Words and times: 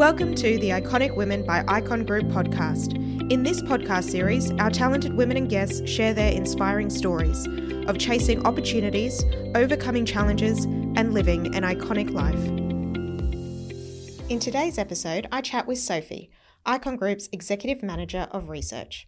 Welcome 0.00 0.34
to 0.36 0.58
the 0.58 0.70
Iconic 0.70 1.14
Women 1.14 1.44
by 1.44 1.62
Icon 1.68 2.06
Group 2.06 2.24
podcast. 2.28 2.96
In 3.30 3.42
this 3.42 3.60
podcast 3.60 4.04
series, 4.04 4.50
our 4.52 4.70
talented 4.70 5.14
women 5.14 5.36
and 5.36 5.46
guests 5.46 5.86
share 5.86 6.14
their 6.14 6.32
inspiring 6.32 6.88
stories 6.88 7.46
of 7.86 7.98
chasing 7.98 8.46
opportunities, 8.46 9.22
overcoming 9.54 10.06
challenges, 10.06 10.64
and 10.64 11.12
living 11.12 11.54
an 11.54 11.64
iconic 11.64 12.10
life. 12.14 12.42
In 14.30 14.38
today's 14.40 14.78
episode, 14.78 15.28
I 15.30 15.42
chat 15.42 15.66
with 15.66 15.76
Sophie, 15.76 16.30
Icon 16.64 16.96
Group's 16.96 17.28
Executive 17.30 17.82
Manager 17.82 18.26
of 18.30 18.48
Research. 18.48 19.06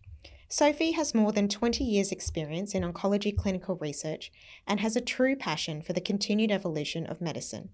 Sophie 0.51 0.93
has 0.93 1.15
more 1.15 1.33
than 1.33 1.49
20 1.49 1.83
years' 1.83 2.13
experience 2.13 2.75
in 2.75 2.83
oncology 2.83 3.35
clinical 3.35 3.77
research 3.77 4.31
and 4.67 4.81
has 4.81 4.95
a 4.95 5.01
true 5.01 5.37
passion 5.37 5.81
for 5.81 5.95
the 5.95 6.03
continued 6.03 6.51
evolution 6.51 7.07
of 7.07 7.23
medicine. 7.23 7.71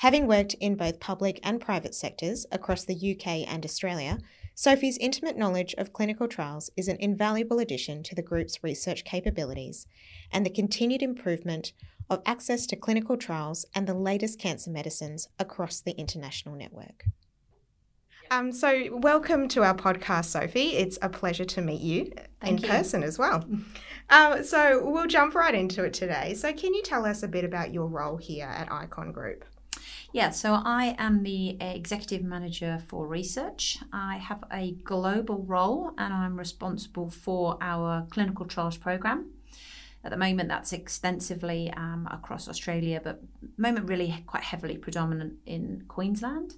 Having 0.00 0.26
worked 0.26 0.54
in 0.60 0.74
both 0.74 1.00
public 1.00 1.40
and 1.42 1.58
private 1.58 1.94
sectors 1.94 2.44
across 2.52 2.84
the 2.84 2.94
UK 2.94 3.50
and 3.50 3.64
Australia, 3.64 4.18
Sophie's 4.54 4.98
intimate 4.98 5.38
knowledge 5.38 5.74
of 5.78 5.94
clinical 5.94 6.28
trials 6.28 6.70
is 6.76 6.88
an 6.88 6.98
invaluable 7.00 7.58
addition 7.58 8.02
to 8.02 8.14
the 8.14 8.22
group's 8.22 8.62
research 8.62 9.04
capabilities 9.04 9.86
and 10.30 10.44
the 10.44 10.50
continued 10.50 11.02
improvement 11.02 11.72
of 12.10 12.20
access 12.26 12.66
to 12.66 12.76
clinical 12.76 13.16
trials 13.16 13.64
and 13.74 13.86
the 13.86 13.94
latest 13.94 14.38
cancer 14.38 14.70
medicines 14.70 15.28
across 15.38 15.80
the 15.80 15.92
international 15.92 16.54
network. 16.54 17.04
Um, 18.30 18.52
so, 18.52 18.98
welcome 18.98 19.48
to 19.48 19.62
our 19.62 19.74
podcast, 19.74 20.26
Sophie. 20.26 20.76
It's 20.76 20.98
a 21.00 21.08
pleasure 21.08 21.44
to 21.46 21.62
meet 21.62 21.80
you 21.80 22.12
Thank 22.40 22.58
in 22.58 22.58
you. 22.58 22.68
person 22.68 23.02
as 23.02 23.18
well. 23.18 23.44
Um, 24.10 24.42
so, 24.42 24.84
we'll 24.84 25.06
jump 25.06 25.34
right 25.34 25.54
into 25.54 25.84
it 25.84 25.94
today. 25.94 26.34
So, 26.34 26.52
can 26.52 26.74
you 26.74 26.82
tell 26.82 27.06
us 27.06 27.22
a 27.22 27.28
bit 27.28 27.44
about 27.44 27.72
your 27.72 27.86
role 27.86 28.16
here 28.16 28.46
at 28.46 28.70
Icon 28.70 29.12
Group? 29.12 29.44
Yeah, 30.12 30.30
so 30.30 30.60
I 30.64 30.94
am 30.98 31.22
the 31.22 31.60
executive 31.60 32.22
manager 32.22 32.82
for 32.86 33.06
research. 33.06 33.78
I 33.92 34.16
have 34.16 34.44
a 34.52 34.72
global 34.72 35.42
role 35.42 35.92
and 35.98 36.12
I'm 36.14 36.38
responsible 36.38 37.10
for 37.10 37.58
our 37.60 38.06
clinical 38.10 38.46
trials 38.46 38.76
program. 38.76 39.32
At 40.04 40.10
the 40.10 40.16
moment, 40.16 40.48
that's 40.48 40.72
extensively 40.72 41.72
um, 41.76 42.08
across 42.10 42.48
Australia, 42.48 43.00
but 43.02 43.20
moment 43.56 43.88
really 43.88 44.22
quite 44.26 44.44
heavily 44.44 44.78
predominant 44.78 45.34
in 45.46 45.82
Queensland. 45.88 46.54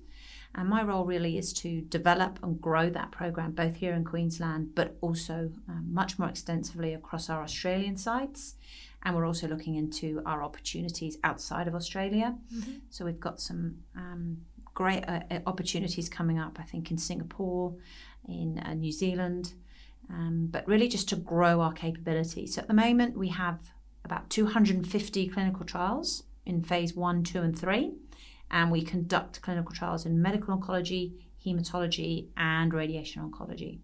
And 0.54 0.68
my 0.68 0.82
role 0.82 1.04
really 1.04 1.38
is 1.38 1.52
to 1.54 1.82
develop 1.82 2.38
and 2.42 2.60
grow 2.60 2.90
that 2.90 3.10
program 3.10 3.52
both 3.52 3.76
here 3.76 3.94
in 3.94 4.04
Queensland, 4.04 4.74
but 4.74 4.96
also 5.00 5.50
um, 5.68 5.86
much 5.90 6.18
more 6.18 6.28
extensively 6.28 6.94
across 6.94 7.30
our 7.30 7.42
Australian 7.42 7.96
sites. 7.96 8.56
And 9.08 9.16
we're 9.16 9.24
also 9.24 9.48
looking 9.48 9.76
into 9.76 10.20
our 10.26 10.42
opportunities 10.42 11.16
outside 11.24 11.66
of 11.66 11.74
Australia. 11.74 12.36
So 12.90 13.06
we've 13.06 13.18
got 13.18 13.40
some 13.40 13.76
um, 13.96 14.42
great 14.74 15.02
uh, 15.08 15.20
uh, 15.30 15.38
opportunities 15.46 16.10
coming 16.10 16.38
up, 16.38 16.58
I 16.60 16.64
think, 16.64 16.90
in 16.90 16.98
Singapore, 16.98 17.74
in 18.28 18.58
uh, 18.58 18.74
New 18.74 18.92
Zealand, 18.92 19.54
um, 20.10 20.48
but 20.50 20.68
really 20.68 20.88
just 20.88 21.08
to 21.08 21.16
grow 21.16 21.62
our 21.62 21.72
capabilities. 21.72 22.54
So 22.54 22.60
at 22.60 22.68
the 22.68 22.74
moment, 22.74 23.16
we 23.16 23.28
have 23.28 23.58
about 24.04 24.28
250 24.28 25.28
clinical 25.28 25.64
trials 25.64 26.24
in 26.44 26.62
phase 26.62 26.92
one, 26.94 27.22
two, 27.22 27.40
and 27.40 27.58
three. 27.58 27.94
And 28.50 28.70
we 28.70 28.82
conduct 28.82 29.40
clinical 29.40 29.74
trials 29.74 30.04
in 30.04 30.20
medical 30.20 30.54
oncology, 30.54 31.14
hematology, 31.46 32.26
and 32.36 32.74
radiation 32.74 33.22
oncology. 33.22 33.78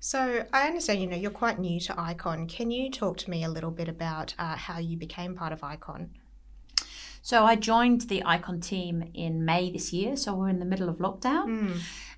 So, 0.00 0.44
I 0.52 0.66
understand 0.66 1.00
you 1.00 1.06
know 1.06 1.16
you're 1.16 1.30
quite 1.30 1.58
new 1.58 1.80
to 1.80 2.00
Icon. 2.00 2.46
Can 2.46 2.70
you 2.70 2.90
talk 2.90 3.16
to 3.18 3.30
me 3.30 3.44
a 3.44 3.48
little 3.48 3.70
bit 3.70 3.88
about 3.88 4.34
uh, 4.38 4.56
how 4.56 4.78
you 4.78 4.96
became 4.96 5.34
part 5.34 5.52
of 5.52 5.62
Icon? 5.62 6.10
So 7.22 7.44
I 7.44 7.56
joined 7.56 8.02
the 8.02 8.22
Icon 8.24 8.60
team 8.60 9.10
in 9.12 9.44
May 9.44 9.70
this 9.70 9.92
year. 9.92 10.16
So 10.16 10.34
we're 10.34 10.48
in 10.48 10.60
the 10.60 10.64
middle 10.64 10.88
of 10.88 10.96
lockdown 10.96 11.44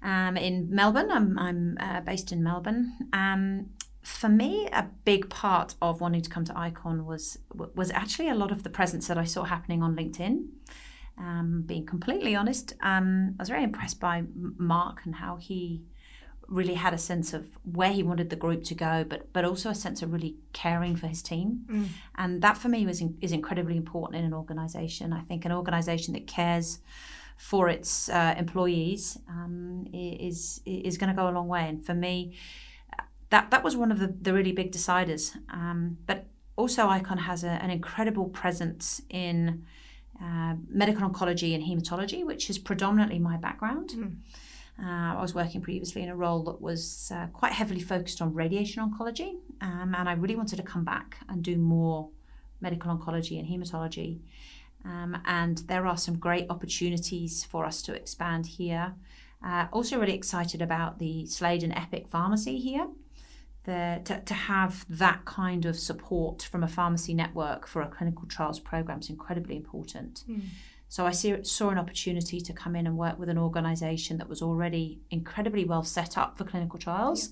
um, 0.02 0.36
in 0.36 0.68
Melbourne. 0.70 1.10
I'm, 1.10 1.36
I'm 1.38 1.76
uh, 1.80 2.00
based 2.02 2.30
in 2.30 2.44
Melbourne. 2.44 2.92
Um, 3.12 3.70
for 4.02 4.28
me, 4.28 4.68
a 4.72 4.86
big 5.04 5.28
part 5.28 5.74
of 5.82 6.00
wanting 6.00 6.22
to 6.22 6.30
come 6.30 6.44
to 6.44 6.56
Icon 6.56 7.04
was 7.04 7.38
was 7.52 7.90
actually 7.90 8.28
a 8.28 8.34
lot 8.34 8.50
of 8.50 8.62
the 8.62 8.70
presence 8.70 9.08
that 9.08 9.18
I 9.18 9.24
saw 9.24 9.44
happening 9.44 9.82
on 9.82 9.96
LinkedIn. 9.96 10.46
Um, 11.18 11.64
being 11.66 11.84
completely 11.84 12.34
honest, 12.34 12.74
um, 12.80 13.34
I 13.38 13.42
was 13.42 13.48
very 13.48 13.64
impressed 13.64 14.00
by 14.00 14.22
Mark 14.34 15.00
and 15.04 15.16
how 15.16 15.36
he 15.36 15.82
really 16.50 16.74
had 16.74 16.92
a 16.92 16.98
sense 16.98 17.32
of 17.32 17.46
where 17.62 17.92
he 17.92 18.02
wanted 18.02 18.28
the 18.28 18.36
group 18.36 18.64
to 18.64 18.74
go, 18.74 19.04
but 19.08 19.32
but 19.32 19.44
also 19.44 19.70
a 19.70 19.74
sense 19.74 20.02
of 20.02 20.12
really 20.12 20.34
caring 20.52 20.96
for 20.96 21.06
his 21.06 21.22
team, 21.22 21.64
and 22.16 22.42
that 22.42 22.58
for 22.58 22.68
me 22.68 22.84
was 22.84 23.00
in, 23.00 23.16
is 23.20 23.32
incredibly 23.32 23.76
important 23.76 24.18
in 24.18 24.24
an 24.24 24.34
organisation. 24.34 25.12
I 25.12 25.20
think 25.20 25.44
an 25.44 25.52
organisation 25.52 26.12
that 26.14 26.26
cares 26.26 26.80
for 27.36 27.70
its 27.70 28.08
uh, 28.08 28.34
employees 28.36 29.16
um, 29.28 29.86
is 29.92 30.60
is 30.66 30.98
going 30.98 31.08
to 31.08 31.16
go 31.16 31.28
a 31.28 31.32
long 31.32 31.48
way, 31.48 31.68
and 31.68 31.86
for 31.86 31.94
me, 31.94 32.36
that 33.30 33.50
that 33.50 33.62
was 33.62 33.76
one 33.76 33.92
of 33.92 33.98
the, 33.98 34.08
the 34.20 34.32
really 34.32 34.52
big 34.52 34.72
deciders. 34.72 35.36
Um, 35.48 35.98
but 36.06 36.26
also, 36.56 36.88
Icon 36.88 37.18
has 37.18 37.44
a, 37.44 37.50
an 37.64 37.70
incredible 37.70 38.28
presence 38.28 39.00
in 39.08 39.64
uh, 40.20 40.54
medical 40.68 41.08
oncology 41.08 41.54
and 41.54 41.62
hematology, 41.62 42.26
which 42.26 42.50
is 42.50 42.58
predominantly 42.58 43.18
my 43.18 43.36
background. 43.36 43.92
Uh, 44.82 45.14
I 45.16 45.20
was 45.20 45.34
working 45.34 45.60
previously 45.60 46.02
in 46.02 46.08
a 46.08 46.16
role 46.16 46.42
that 46.44 46.60
was 46.60 47.12
uh, 47.14 47.26
quite 47.32 47.52
heavily 47.52 47.80
focused 47.80 48.22
on 48.22 48.32
radiation 48.32 48.82
oncology, 48.82 49.36
um, 49.60 49.94
and 49.96 50.08
I 50.08 50.14
really 50.14 50.36
wanted 50.36 50.56
to 50.56 50.62
come 50.62 50.84
back 50.84 51.18
and 51.28 51.42
do 51.42 51.56
more 51.56 52.08
medical 52.60 52.96
oncology 52.96 53.38
and 53.38 53.46
hematology. 53.46 54.20
Um, 54.84 55.18
and 55.26 55.58
there 55.58 55.86
are 55.86 55.98
some 55.98 56.16
great 56.16 56.46
opportunities 56.48 57.44
for 57.44 57.66
us 57.66 57.82
to 57.82 57.94
expand 57.94 58.46
here. 58.46 58.94
Uh, 59.44 59.66
also, 59.72 59.98
really 59.98 60.14
excited 60.14 60.62
about 60.62 60.98
the 60.98 61.26
Slade 61.26 61.62
and 61.62 61.74
Epic 61.74 62.08
pharmacy 62.08 62.58
here. 62.58 62.88
The, 63.64 64.00
to, 64.04 64.20
to 64.20 64.34
have 64.34 64.86
that 64.88 65.26
kind 65.26 65.66
of 65.66 65.78
support 65.78 66.42
from 66.42 66.62
a 66.62 66.68
pharmacy 66.68 67.12
network 67.12 67.66
for 67.66 67.82
a 67.82 67.88
clinical 67.88 68.26
trials 68.26 68.58
program 68.58 69.00
is 69.00 69.10
incredibly 69.10 69.56
important. 69.56 70.24
So 70.90 71.06
I 71.06 71.12
see, 71.12 71.44
saw 71.44 71.70
an 71.70 71.78
opportunity 71.78 72.40
to 72.40 72.52
come 72.52 72.74
in 72.74 72.84
and 72.84 72.98
work 72.98 73.16
with 73.16 73.28
an 73.28 73.38
organisation 73.38 74.18
that 74.18 74.28
was 74.28 74.42
already 74.42 74.98
incredibly 75.08 75.64
well 75.64 75.84
set 75.84 76.18
up 76.18 76.36
for 76.36 76.42
clinical 76.42 76.80
trials, 76.80 77.30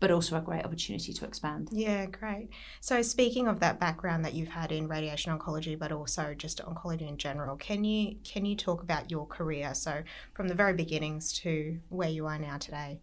but 0.00 0.10
also 0.10 0.38
a 0.38 0.40
great 0.40 0.64
opportunity 0.64 1.12
to 1.12 1.26
expand. 1.26 1.68
Yeah, 1.70 2.06
great. 2.06 2.48
So, 2.80 3.02
speaking 3.02 3.46
of 3.46 3.60
that 3.60 3.78
background 3.78 4.24
that 4.24 4.32
you've 4.32 4.48
had 4.48 4.72
in 4.72 4.88
radiation 4.88 5.38
oncology, 5.38 5.78
but 5.78 5.92
also 5.92 6.32
just 6.32 6.64
oncology 6.64 7.06
in 7.06 7.18
general, 7.18 7.56
can 7.56 7.84
you 7.84 8.16
can 8.24 8.46
you 8.46 8.56
talk 8.56 8.82
about 8.82 9.10
your 9.10 9.26
career? 9.26 9.74
So, 9.74 10.02
from 10.32 10.48
the 10.48 10.54
very 10.54 10.72
beginnings 10.72 11.30
to 11.40 11.80
where 11.90 12.08
you 12.08 12.24
are 12.24 12.38
now 12.38 12.56
today. 12.56 13.00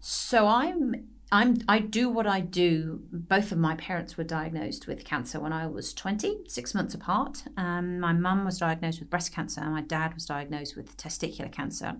So 0.00 0.46
I'm 0.46 1.08
I'm 1.34 1.56
I 1.68 1.80
do 1.80 2.08
what 2.08 2.28
I 2.28 2.38
do. 2.38 3.00
Both 3.10 3.50
of 3.50 3.58
my 3.58 3.74
parents 3.74 4.16
were 4.16 4.22
diagnosed 4.22 4.86
with 4.86 5.04
cancer 5.04 5.40
when 5.40 5.52
I 5.52 5.66
was 5.66 5.92
20, 5.92 6.44
six 6.46 6.76
months 6.76 6.94
apart. 6.94 7.42
Um, 7.56 7.98
my 7.98 8.12
mum 8.12 8.44
was 8.44 8.58
diagnosed 8.58 9.00
with 9.00 9.10
breast 9.10 9.32
cancer, 9.32 9.60
and 9.60 9.72
my 9.72 9.80
dad 9.80 10.14
was 10.14 10.26
diagnosed 10.26 10.76
with 10.76 10.96
testicular 10.96 11.50
cancer. 11.50 11.96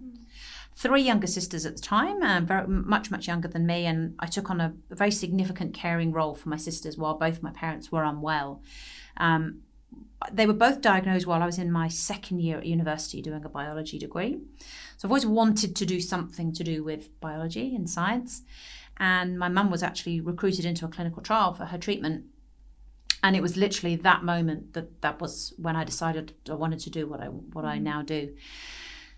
Three 0.76 1.02
younger 1.02 1.26
sisters 1.26 1.66
at 1.66 1.74
the 1.74 1.82
time, 1.82 2.22
uh, 2.22 2.42
very 2.42 2.68
much 2.68 3.10
much 3.10 3.26
younger 3.26 3.48
than 3.48 3.66
me, 3.66 3.86
and 3.86 4.14
I 4.20 4.26
took 4.26 4.50
on 4.50 4.60
a, 4.60 4.72
very 4.90 5.10
significant 5.10 5.74
caring 5.74 6.12
role 6.12 6.36
for 6.36 6.48
my 6.48 6.56
sisters 6.56 6.96
while 6.96 7.18
both 7.18 7.42
my 7.42 7.50
parents 7.50 7.90
were 7.90 8.04
unwell. 8.04 8.62
Um, 9.16 9.62
they 10.32 10.46
were 10.46 10.54
both 10.54 10.80
diagnosed 10.80 11.26
while 11.26 11.42
I 11.42 11.46
was 11.46 11.58
in 11.58 11.70
my 11.70 11.88
second 11.88 12.40
year 12.40 12.58
at 12.58 12.66
university 12.66 13.20
doing 13.20 13.44
a 13.44 13.48
biology 13.48 13.98
degree. 13.98 14.38
So 14.96 15.06
I've 15.06 15.10
always 15.10 15.26
wanted 15.26 15.76
to 15.76 15.86
do 15.86 16.00
something 16.00 16.52
to 16.54 16.64
do 16.64 16.82
with 16.82 17.20
biology 17.20 17.74
and 17.74 17.90
science. 17.90 18.42
And 18.96 19.38
my 19.38 19.48
mum 19.48 19.70
was 19.70 19.82
actually 19.82 20.20
recruited 20.20 20.64
into 20.64 20.84
a 20.84 20.88
clinical 20.88 21.22
trial 21.22 21.52
for 21.54 21.66
her 21.66 21.78
treatment. 21.78 22.26
And 23.22 23.34
it 23.34 23.42
was 23.42 23.56
literally 23.56 23.96
that 23.96 24.22
moment 24.22 24.74
that 24.74 25.00
that 25.02 25.20
was 25.20 25.54
when 25.56 25.76
I 25.76 25.84
decided 25.84 26.34
I 26.48 26.54
wanted 26.54 26.80
to 26.80 26.90
do 26.90 27.06
what 27.08 27.20
I 27.20 27.26
what 27.26 27.64
I 27.64 27.78
now 27.78 28.02
do. 28.02 28.34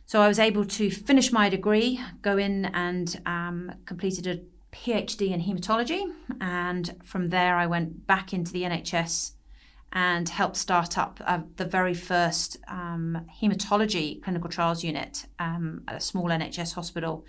So 0.06 0.22
I 0.22 0.28
was 0.28 0.38
able 0.38 0.64
to 0.64 0.90
finish 0.90 1.32
my 1.32 1.48
degree, 1.48 2.00
go 2.22 2.38
in 2.38 2.66
and 2.66 3.20
um, 3.26 3.72
completed 3.86 4.26
a 4.28 4.76
PhD 4.76 5.32
in 5.32 5.40
haematology, 5.42 6.04
and 6.40 6.94
from 7.02 7.30
there 7.30 7.56
I 7.56 7.66
went 7.66 8.06
back 8.06 8.32
into 8.32 8.52
the 8.52 8.62
NHS 8.62 9.32
and 9.92 10.28
helped 10.28 10.56
start 10.56 10.98
up 10.98 11.20
uh, 11.24 11.40
the 11.56 11.64
very 11.64 11.94
first 11.94 12.58
um, 12.68 13.26
haematology 13.40 14.22
clinical 14.22 14.50
trials 14.50 14.84
unit 14.84 15.26
um, 15.38 15.82
at 15.88 15.96
a 15.96 16.00
small 16.00 16.26
NHS 16.26 16.74
hospital 16.74 17.24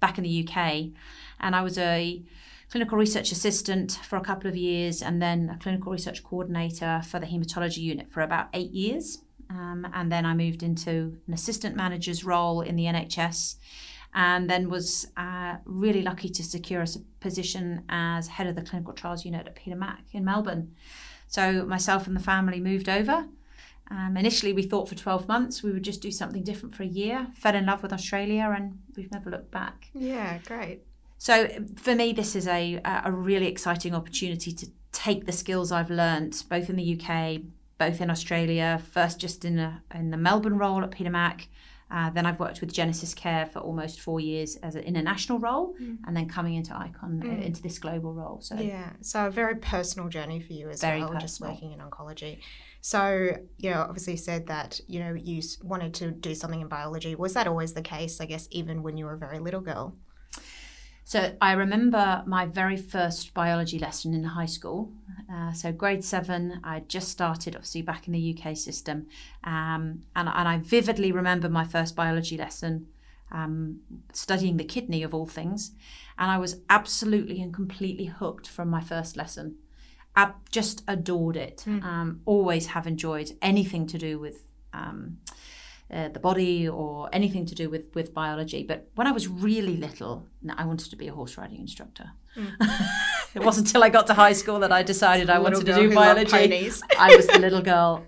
back 0.00 0.18
in 0.18 0.24
the 0.24 0.48
UK. 0.48 0.90
And 1.38 1.54
I 1.54 1.62
was 1.62 1.78
a 1.78 2.22
clinical 2.70 2.96
research 2.96 3.32
assistant 3.32 3.92
for 4.04 4.16
a 4.16 4.20
couple 4.20 4.48
of 4.48 4.56
years 4.56 5.02
and 5.02 5.20
then 5.20 5.50
a 5.50 5.58
clinical 5.58 5.92
research 5.92 6.22
coordinator 6.22 7.02
for 7.04 7.18
the 7.18 7.26
haematology 7.26 7.78
unit 7.78 8.10
for 8.10 8.20
about 8.20 8.48
eight 8.54 8.70
years. 8.70 9.18
Um, 9.48 9.86
and 9.92 10.12
then 10.12 10.24
I 10.24 10.34
moved 10.34 10.62
into 10.62 11.18
an 11.26 11.34
assistant 11.34 11.74
manager's 11.74 12.24
role 12.24 12.60
in 12.60 12.76
the 12.76 12.84
NHS 12.84 13.56
and 14.14 14.48
then 14.48 14.68
was 14.68 15.08
uh, 15.16 15.56
really 15.64 16.02
lucky 16.02 16.28
to 16.28 16.42
secure 16.44 16.82
a 16.82 16.86
position 17.20 17.84
as 17.88 18.28
head 18.28 18.46
of 18.46 18.54
the 18.54 18.62
clinical 18.62 18.92
trials 18.92 19.24
unit 19.24 19.46
at 19.46 19.56
Peter 19.56 19.76
Mac 19.76 20.04
in 20.12 20.24
Melbourne. 20.24 20.74
So 21.26 21.64
myself 21.64 22.06
and 22.06 22.16
the 22.16 22.20
family 22.20 22.60
moved 22.60 22.88
over 22.88 23.26
Um, 23.90 24.16
initially, 24.16 24.52
we 24.52 24.62
thought 24.62 24.88
for 24.88 24.94
12 24.94 25.26
months 25.26 25.62
we 25.62 25.72
would 25.72 25.82
just 25.82 26.00
do 26.00 26.12
something 26.12 26.44
different 26.44 26.74
for 26.74 26.84
a 26.84 26.86
year, 26.86 27.28
fell 27.34 27.56
in 27.56 27.66
love 27.66 27.82
with 27.82 27.92
Australia, 27.92 28.52
and 28.54 28.78
we've 28.96 29.10
never 29.10 29.30
looked 29.30 29.50
back. 29.50 29.88
Yeah, 29.94 30.38
great. 30.46 30.82
So 31.18 31.48
for 31.76 31.94
me, 31.94 32.12
this 32.12 32.36
is 32.36 32.46
a, 32.46 32.80
a 32.84 33.10
really 33.10 33.46
exciting 33.46 33.94
opportunity 33.94 34.52
to 34.52 34.68
take 34.92 35.26
the 35.26 35.32
skills 35.32 35.72
I've 35.72 35.90
learned 35.90 36.42
both 36.48 36.70
in 36.70 36.76
the 36.76 37.00
UK, 37.00 37.42
both 37.78 38.00
in 38.00 38.10
Australia, 38.10 38.80
first 38.92 39.18
just 39.18 39.44
in, 39.44 39.58
a, 39.58 39.82
in 39.94 40.10
the 40.10 40.16
Melbourne 40.16 40.56
role 40.56 40.82
at 40.82 40.92
Peter 40.92 41.10
Mac, 41.10 41.48
uh, 41.90 42.08
then 42.10 42.24
I've 42.24 42.38
worked 42.38 42.60
with 42.60 42.72
Genesis 42.72 43.14
Care 43.14 43.46
for 43.46 43.58
almost 43.58 44.00
four 44.00 44.20
years 44.20 44.56
as 44.56 44.76
an 44.76 44.84
international 44.84 45.40
role, 45.40 45.74
mm. 45.80 45.98
and 46.06 46.16
then 46.16 46.28
coming 46.28 46.54
into 46.54 46.76
Icon 46.76 47.20
uh, 47.20 47.26
mm. 47.26 47.44
into 47.44 47.60
this 47.62 47.78
global 47.78 48.14
role. 48.14 48.40
So 48.40 48.54
yeah, 48.54 48.90
so 49.00 49.26
a 49.26 49.30
very 49.30 49.56
personal 49.56 50.08
journey 50.08 50.38
for 50.40 50.52
you 50.52 50.70
as 50.70 50.82
well, 50.82 50.92
personal. 50.92 51.20
just 51.20 51.40
working 51.40 51.72
in 51.72 51.80
oncology. 51.80 52.38
So 52.80 53.36
you 53.58 53.70
know, 53.70 53.82
obviously 53.82 54.16
said 54.16 54.46
that 54.46 54.80
you 54.86 55.00
know 55.00 55.14
you 55.14 55.42
wanted 55.62 55.94
to 55.94 56.10
do 56.10 56.34
something 56.34 56.60
in 56.60 56.68
biology. 56.68 57.14
Was 57.14 57.34
that 57.34 57.46
always 57.46 57.74
the 57.74 57.82
case? 57.82 58.20
I 58.20 58.26
guess 58.26 58.48
even 58.50 58.82
when 58.82 58.96
you 58.96 59.04
were 59.04 59.14
a 59.14 59.18
very 59.18 59.38
little 59.38 59.60
girl. 59.60 59.96
So 61.10 61.34
I 61.40 61.54
remember 61.54 62.22
my 62.24 62.46
very 62.46 62.76
first 62.76 63.34
biology 63.34 63.80
lesson 63.80 64.14
in 64.14 64.22
high 64.22 64.46
school. 64.46 64.92
Uh, 65.28 65.52
so 65.52 65.72
grade 65.72 66.04
seven, 66.04 66.60
I 66.62 66.84
just 66.86 67.08
started, 67.08 67.56
obviously 67.56 67.82
back 67.82 68.06
in 68.06 68.12
the 68.12 68.38
UK 68.38 68.56
system, 68.56 69.08
um, 69.42 70.04
and, 70.14 70.28
and 70.28 70.48
I 70.48 70.58
vividly 70.58 71.10
remember 71.10 71.48
my 71.48 71.64
first 71.64 71.96
biology 71.96 72.36
lesson. 72.36 72.86
Um, 73.32 73.80
studying 74.12 74.56
the 74.56 74.64
kidney 74.64 75.02
of 75.02 75.12
all 75.12 75.26
things, 75.26 75.72
and 76.16 76.30
I 76.30 76.38
was 76.38 76.60
absolutely 76.68 77.40
and 77.40 77.52
completely 77.52 78.06
hooked 78.06 78.46
from 78.46 78.68
my 78.68 78.80
first 78.80 79.16
lesson. 79.16 79.56
I 80.16 80.32
just 80.50 80.82
adored 80.88 81.36
it. 81.36 81.64
Mm. 81.66 81.84
Um, 81.84 82.20
always 82.24 82.66
have 82.68 82.86
enjoyed 82.86 83.32
anything 83.40 83.86
to 83.88 83.98
do 83.98 84.18
with 84.18 84.44
um, 84.72 85.18
uh, 85.92 86.08
the 86.08 86.20
body 86.20 86.68
or 86.68 87.08
anything 87.12 87.46
to 87.46 87.54
do 87.54 87.68
with 87.68 87.94
with 87.94 88.14
biology. 88.14 88.62
But 88.62 88.88
when 88.94 89.06
I 89.06 89.12
was 89.12 89.28
really 89.28 89.76
little, 89.76 90.26
I 90.56 90.64
wanted 90.64 90.90
to 90.90 90.96
be 90.96 91.08
a 91.08 91.12
horse 91.12 91.36
riding 91.36 91.60
instructor. 91.60 92.12
Mm. 92.36 92.52
it 93.34 93.42
wasn't 93.44 93.68
until 93.68 93.82
I 93.82 93.88
got 93.88 94.06
to 94.06 94.14
high 94.14 94.32
school 94.32 94.60
that 94.60 94.72
I 94.72 94.82
decided 94.82 95.30
I 95.30 95.38
wanted 95.38 95.66
to 95.66 95.74
do 95.74 95.94
biology. 95.94 96.70
I 96.98 97.16
was 97.16 97.26
the 97.26 97.38
little 97.38 97.62
girl. 97.62 98.04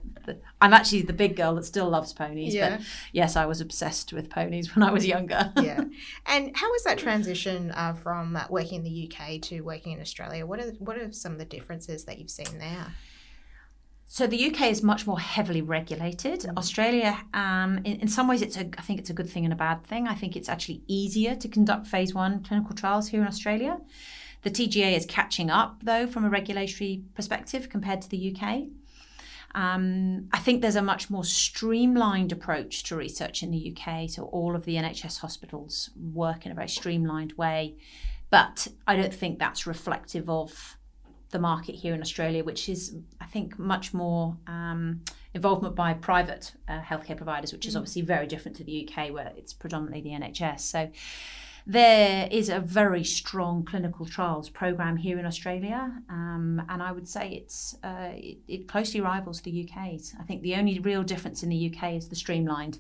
I'm 0.61 0.73
actually 0.73 1.03
the 1.03 1.13
big 1.13 1.37
girl 1.37 1.55
that 1.57 1.65
still 1.65 1.89
loves 1.89 2.13
ponies. 2.13 2.55
Yeah. 2.55 2.77
But 2.77 2.87
yes, 3.13 3.37
I 3.37 3.47
was 3.47 3.61
obsessed 3.61 4.13
with 4.13 4.31
ponies 4.31 4.75
when 4.77 4.83
I 4.83 4.93
was 4.93 5.07
younger. 5.07 5.53
yeah. 5.61 5.85
And 6.27 6.57
how 6.57 6.71
was 6.71 6.85
that 6.85 6.99
transition 6.99 7.73
uh, 7.73 7.95
from 7.95 8.39
working 8.51 8.79
in 8.79 8.85
the 8.85 9.11
UK 9.11 9.41
to 9.43 9.61
working 9.63 9.93
in 9.93 10.01
Australia? 10.01 10.47
What 10.47 10.61
are 10.61 10.71
what 10.79 10.97
are 10.97 11.13
some 11.13 11.33
of 11.33 11.39
the 11.39 11.45
differences 11.45 12.05
that 12.05 12.19
you've 12.19 12.31
seen 12.31 12.59
there? 12.59 12.95
So 14.13 14.27
the 14.27 14.51
UK 14.51 14.71
is 14.71 14.83
much 14.83 15.07
more 15.07 15.19
heavily 15.19 15.63
regulated. 15.63 16.41
Mm. 16.41 16.59
Australia, 16.59 17.19
um, 17.33 17.79
in, 17.79 18.01
in, 18.01 18.09
some 18.09 18.29
ways, 18.29 18.43
it's 18.43 18.59
a, 18.59 18.69
I 18.77 18.83
think 18.83 19.01
it's 19.01 19.09
a 19.09 19.15
good 19.15 19.31
thing 19.31 19.45
and 19.45 19.55
a 19.55 19.57
bad 19.57 19.85
thing. 19.85 20.07
I 20.07 20.15
think 20.15 20.37
it's 20.37 20.51
actually 20.51 20.83
easier 20.87 21.35
to 21.35 21.49
conduct 21.49 21.87
phase 21.87 22.13
one 22.13 22.43
clinical 22.43 22.75
trials 22.75 23.09
here 23.09 23.23
in 23.23 23.27
Australia. 23.27 23.81
The 24.43 24.51
TGA 24.51 24.95
is 24.95 25.07
catching 25.07 25.49
up, 25.49 25.79
though, 25.83 26.07
from 26.07 26.27
a 26.27 26.29
regulatory 26.29 27.05
perspective 27.15 27.71
compared 27.71 28.03
to 28.03 28.09
the 28.11 28.37
UK. 28.37 28.65
Um, 29.55 30.29
I 30.33 30.39
think 30.39 30.63
there's 30.63 30.77
a 30.77 30.83
much 30.83 31.11
more 31.11 31.25
streamlined 31.25 32.33
approach 32.33 32.85
to 32.85 32.97
research 32.97 33.43
in 33.43 33.51
the 33.51 33.77
UK. 33.77 34.09
So 34.09 34.25
all 34.25 34.57
of 34.57 34.65
the 34.65 34.77
NHS 34.77 35.21
hospitals 35.21 35.91
work 35.97 36.47
in 36.47 36.53
a 36.53 36.55
very 36.55 36.69
streamlined 36.69 37.35
way. 37.35 37.77
But 38.31 38.69
I 38.87 38.97
don't 38.97 39.13
think 39.13 39.39
that's 39.39 39.67
reflective 39.67 40.31
of 40.31 40.79
the 41.33 41.39
market 41.39 41.75
here 41.75 41.95
in 41.95 42.01
Australia, 42.01 42.45
which 42.45 42.69
is, 42.69 42.97
I 43.21 43.27
think, 43.27 43.59
much 43.59 43.93
more 43.93 44.37
um, 44.47 45.03
involvement 45.35 45.75
by 45.75 45.95
private 45.95 46.53
uh, 46.69 46.81
healthcare 46.81 47.17
providers, 47.17 47.53
which 47.53 47.67
is 47.67 47.75
mm. 47.75 47.79
obviously 47.79 48.03
very 48.03 48.27
different 48.27 48.57
to 48.59 48.65
the 48.65 48.89
UK, 48.89 49.13
where 49.13 49.33
it's 49.37 49.53
predominantly 49.53 50.01
the 50.01 50.11
NHS. 50.11 50.61
So 50.61 50.91
there 51.67 52.29
is 52.31 52.49
a 52.49 52.61
very 52.61 53.05
strong 53.05 53.65
clinical 53.65 54.07
trials 54.07 54.49
program 54.49 54.97
here 54.97 55.19
in 55.19 55.27
Australia, 55.27 56.03
um, 56.09 56.63
and 56.69 56.83
I 56.83 56.93
would 56.93 57.09
say 57.09 57.31
it's 57.31 57.77
uh, 57.83 58.11
it, 58.13 58.39
it, 58.49 58.69
closely 58.69 59.01
rivals 59.01 59.41
the 59.41 59.69
UK's. 59.69 60.15
I 60.19 60.25
think 60.25 60.43
the 60.43 60.57
only 60.57 60.79
real 60.79 61.03
difference 61.03 61.43
in 61.43 61.49
the 61.49 61.73
UK 61.73 61.95
is 61.95 62.09
the 62.09 62.17
streamlined 62.17 62.79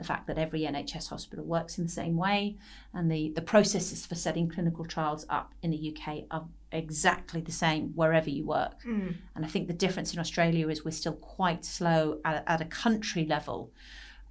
the 0.00 0.06
fact 0.06 0.26
that 0.26 0.38
every 0.38 0.62
NHS 0.62 1.10
hospital 1.10 1.44
works 1.44 1.78
in 1.78 1.84
the 1.84 1.90
same 1.90 2.16
way, 2.16 2.56
and 2.94 3.10
the, 3.10 3.32
the 3.34 3.42
processes 3.42 4.06
for 4.06 4.14
setting 4.14 4.48
clinical 4.48 4.84
trials 4.84 5.26
up 5.28 5.52
in 5.62 5.70
the 5.70 5.94
UK 5.94 6.24
are 6.30 6.46
exactly 6.72 7.40
the 7.40 7.52
same 7.52 7.90
wherever 7.94 8.30
you 8.30 8.44
work. 8.46 8.82
Mm. 8.84 9.16
And 9.36 9.44
I 9.44 9.48
think 9.48 9.66
the 9.66 9.74
difference 9.74 10.14
in 10.14 10.18
Australia 10.18 10.68
is 10.68 10.84
we're 10.84 10.90
still 10.92 11.14
quite 11.14 11.64
slow 11.64 12.20
at, 12.24 12.44
at 12.46 12.60
a 12.60 12.64
country 12.64 13.26
level 13.26 13.72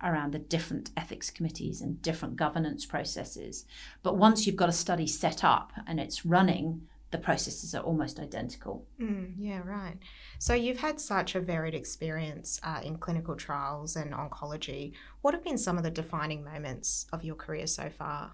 around 0.02 0.32
the 0.32 0.40
different 0.40 0.92
ethics 0.96 1.30
committees 1.30 1.82
and 1.82 2.02
different 2.02 2.36
governance 2.36 2.86
processes. 2.86 3.66
But 4.04 4.18
once 4.18 4.46
you've 4.46 4.56
got 4.56 4.70
a 4.70 4.74
study 4.74 5.08
set 5.08 5.44
up 5.44 5.72
and 5.88 6.00
it's 6.00 6.26
running, 6.26 6.88
the 7.12 7.18
processes 7.18 7.74
are 7.74 7.82
almost 7.82 8.20
identical. 8.20 8.86
Mm, 9.02 9.34
yeah, 9.38 9.62
right. 9.66 9.98
So 10.38 10.54
you've 10.54 10.80
had 10.80 11.00
such 11.00 11.36
a 11.36 11.42
varied 11.42 11.74
experience 11.74 12.60
uh, 12.64 12.82
in 12.84 12.98
clinical 12.98 13.36
trials 13.36 13.96
and 13.96 14.14
oncology. 14.14 14.94
What 15.22 15.34
have 15.34 15.44
been 15.44 15.58
some 15.58 15.78
of 15.78 15.84
the 15.84 15.92
defining 15.92 16.44
moments 16.44 17.08
of 17.12 17.24
your 17.24 17.36
career 17.36 17.66
so 17.68 17.90
far? 17.90 18.34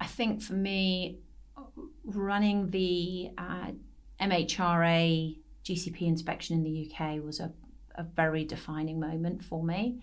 I 0.00 0.06
think 0.06 0.42
for 0.42 0.52
me, 0.52 1.18
running 2.04 2.70
the 2.70 3.30
uh, 3.38 3.72
MHRA 4.20 5.38
GCP 5.64 6.02
inspection 6.02 6.56
in 6.56 6.64
the 6.64 6.90
UK 6.90 7.24
was 7.24 7.40
a, 7.40 7.52
a 7.98 8.02
very 8.02 8.44
defining 8.44 8.98
moment 8.98 9.44
for 9.44 9.62
me. 9.62 10.00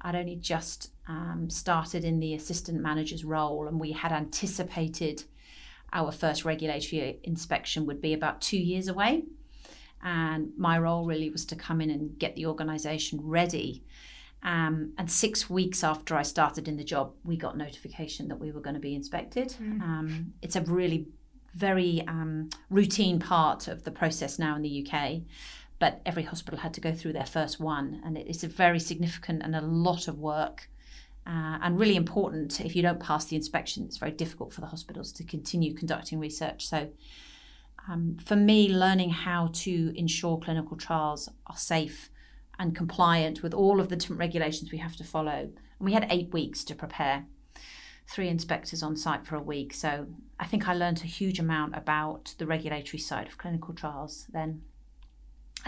I'd 0.00 0.14
only 0.14 0.36
just 0.36 0.90
um, 1.08 1.48
started 1.48 2.04
in 2.04 2.20
the 2.20 2.34
assistant 2.34 2.80
manager's 2.80 3.24
role, 3.24 3.66
and 3.66 3.80
we 3.80 3.92
had 3.92 4.12
anticipated 4.12 5.24
our 5.92 6.12
first 6.12 6.44
regulatory 6.44 7.18
inspection 7.24 7.86
would 7.86 8.00
be 8.00 8.12
about 8.12 8.40
two 8.40 8.58
years 8.58 8.88
away. 8.88 9.24
And 10.02 10.52
my 10.56 10.78
role 10.78 11.06
really 11.06 11.30
was 11.30 11.44
to 11.46 11.56
come 11.56 11.80
in 11.80 11.90
and 11.90 12.18
get 12.18 12.36
the 12.36 12.46
organisation 12.46 13.20
ready. 13.22 13.82
Um, 14.42 14.92
and 14.96 15.10
six 15.10 15.50
weeks 15.50 15.82
after 15.82 16.14
I 16.14 16.22
started 16.22 16.68
in 16.68 16.76
the 16.76 16.84
job, 16.84 17.14
we 17.24 17.36
got 17.36 17.56
notification 17.56 18.28
that 18.28 18.38
we 18.38 18.52
were 18.52 18.60
going 18.60 18.74
to 18.74 18.80
be 18.80 18.94
inspected. 18.94 19.56
Mm. 19.60 19.82
Um, 19.82 20.32
it's 20.42 20.54
a 20.54 20.60
really 20.60 21.08
very 21.54 22.04
um, 22.06 22.50
routine 22.70 23.18
part 23.18 23.66
of 23.66 23.82
the 23.82 23.90
process 23.90 24.38
now 24.38 24.54
in 24.54 24.62
the 24.62 24.86
UK. 24.86 25.22
But 25.78 26.00
every 26.04 26.24
hospital 26.24 26.60
had 26.60 26.74
to 26.74 26.80
go 26.80 26.92
through 26.92 27.12
their 27.12 27.26
first 27.26 27.60
one, 27.60 28.00
and 28.04 28.18
it's 28.18 28.42
a 28.42 28.48
very 28.48 28.80
significant 28.80 29.42
and 29.42 29.54
a 29.54 29.60
lot 29.60 30.08
of 30.08 30.18
work 30.18 30.68
uh, 31.28 31.58
and 31.62 31.78
really 31.78 31.94
important. 31.94 32.58
If 32.60 32.74
you 32.74 32.80
don't 32.80 33.00
pass 33.00 33.26
the 33.26 33.36
inspection, 33.36 33.84
it's 33.84 33.98
very 33.98 34.12
difficult 34.12 34.52
for 34.52 34.62
the 34.62 34.68
hospitals 34.68 35.12
to 35.12 35.24
continue 35.24 35.74
conducting 35.74 36.18
research. 36.18 36.66
So, 36.66 36.88
um, 37.86 38.16
for 38.24 38.34
me, 38.34 38.68
learning 38.68 39.10
how 39.10 39.50
to 39.52 39.92
ensure 39.94 40.38
clinical 40.38 40.76
trials 40.76 41.28
are 41.46 41.56
safe 41.56 42.10
and 42.58 42.74
compliant 42.74 43.42
with 43.42 43.52
all 43.52 43.78
of 43.78 43.88
the 43.88 43.96
different 43.96 44.20
regulations 44.20 44.72
we 44.72 44.78
have 44.78 44.96
to 44.96 45.04
follow. 45.04 45.50
And 45.78 45.80
we 45.80 45.92
had 45.92 46.06
eight 46.10 46.32
weeks 46.32 46.64
to 46.64 46.74
prepare, 46.74 47.26
three 48.08 48.28
inspectors 48.28 48.82
on 48.82 48.96
site 48.96 49.26
for 49.26 49.36
a 49.36 49.42
week. 49.42 49.74
So, 49.74 50.06
I 50.40 50.46
think 50.46 50.66
I 50.66 50.72
learned 50.72 51.02
a 51.02 51.06
huge 51.06 51.38
amount 51.38 51.76
about 51.76 52.34
the 52.38 52.46
regulatory 52.46 52.98
side 52.98 53.26
of 53.26 53.36
clinical 53.36 53.74
trials 53.74 54.26
then. 54.32 54.62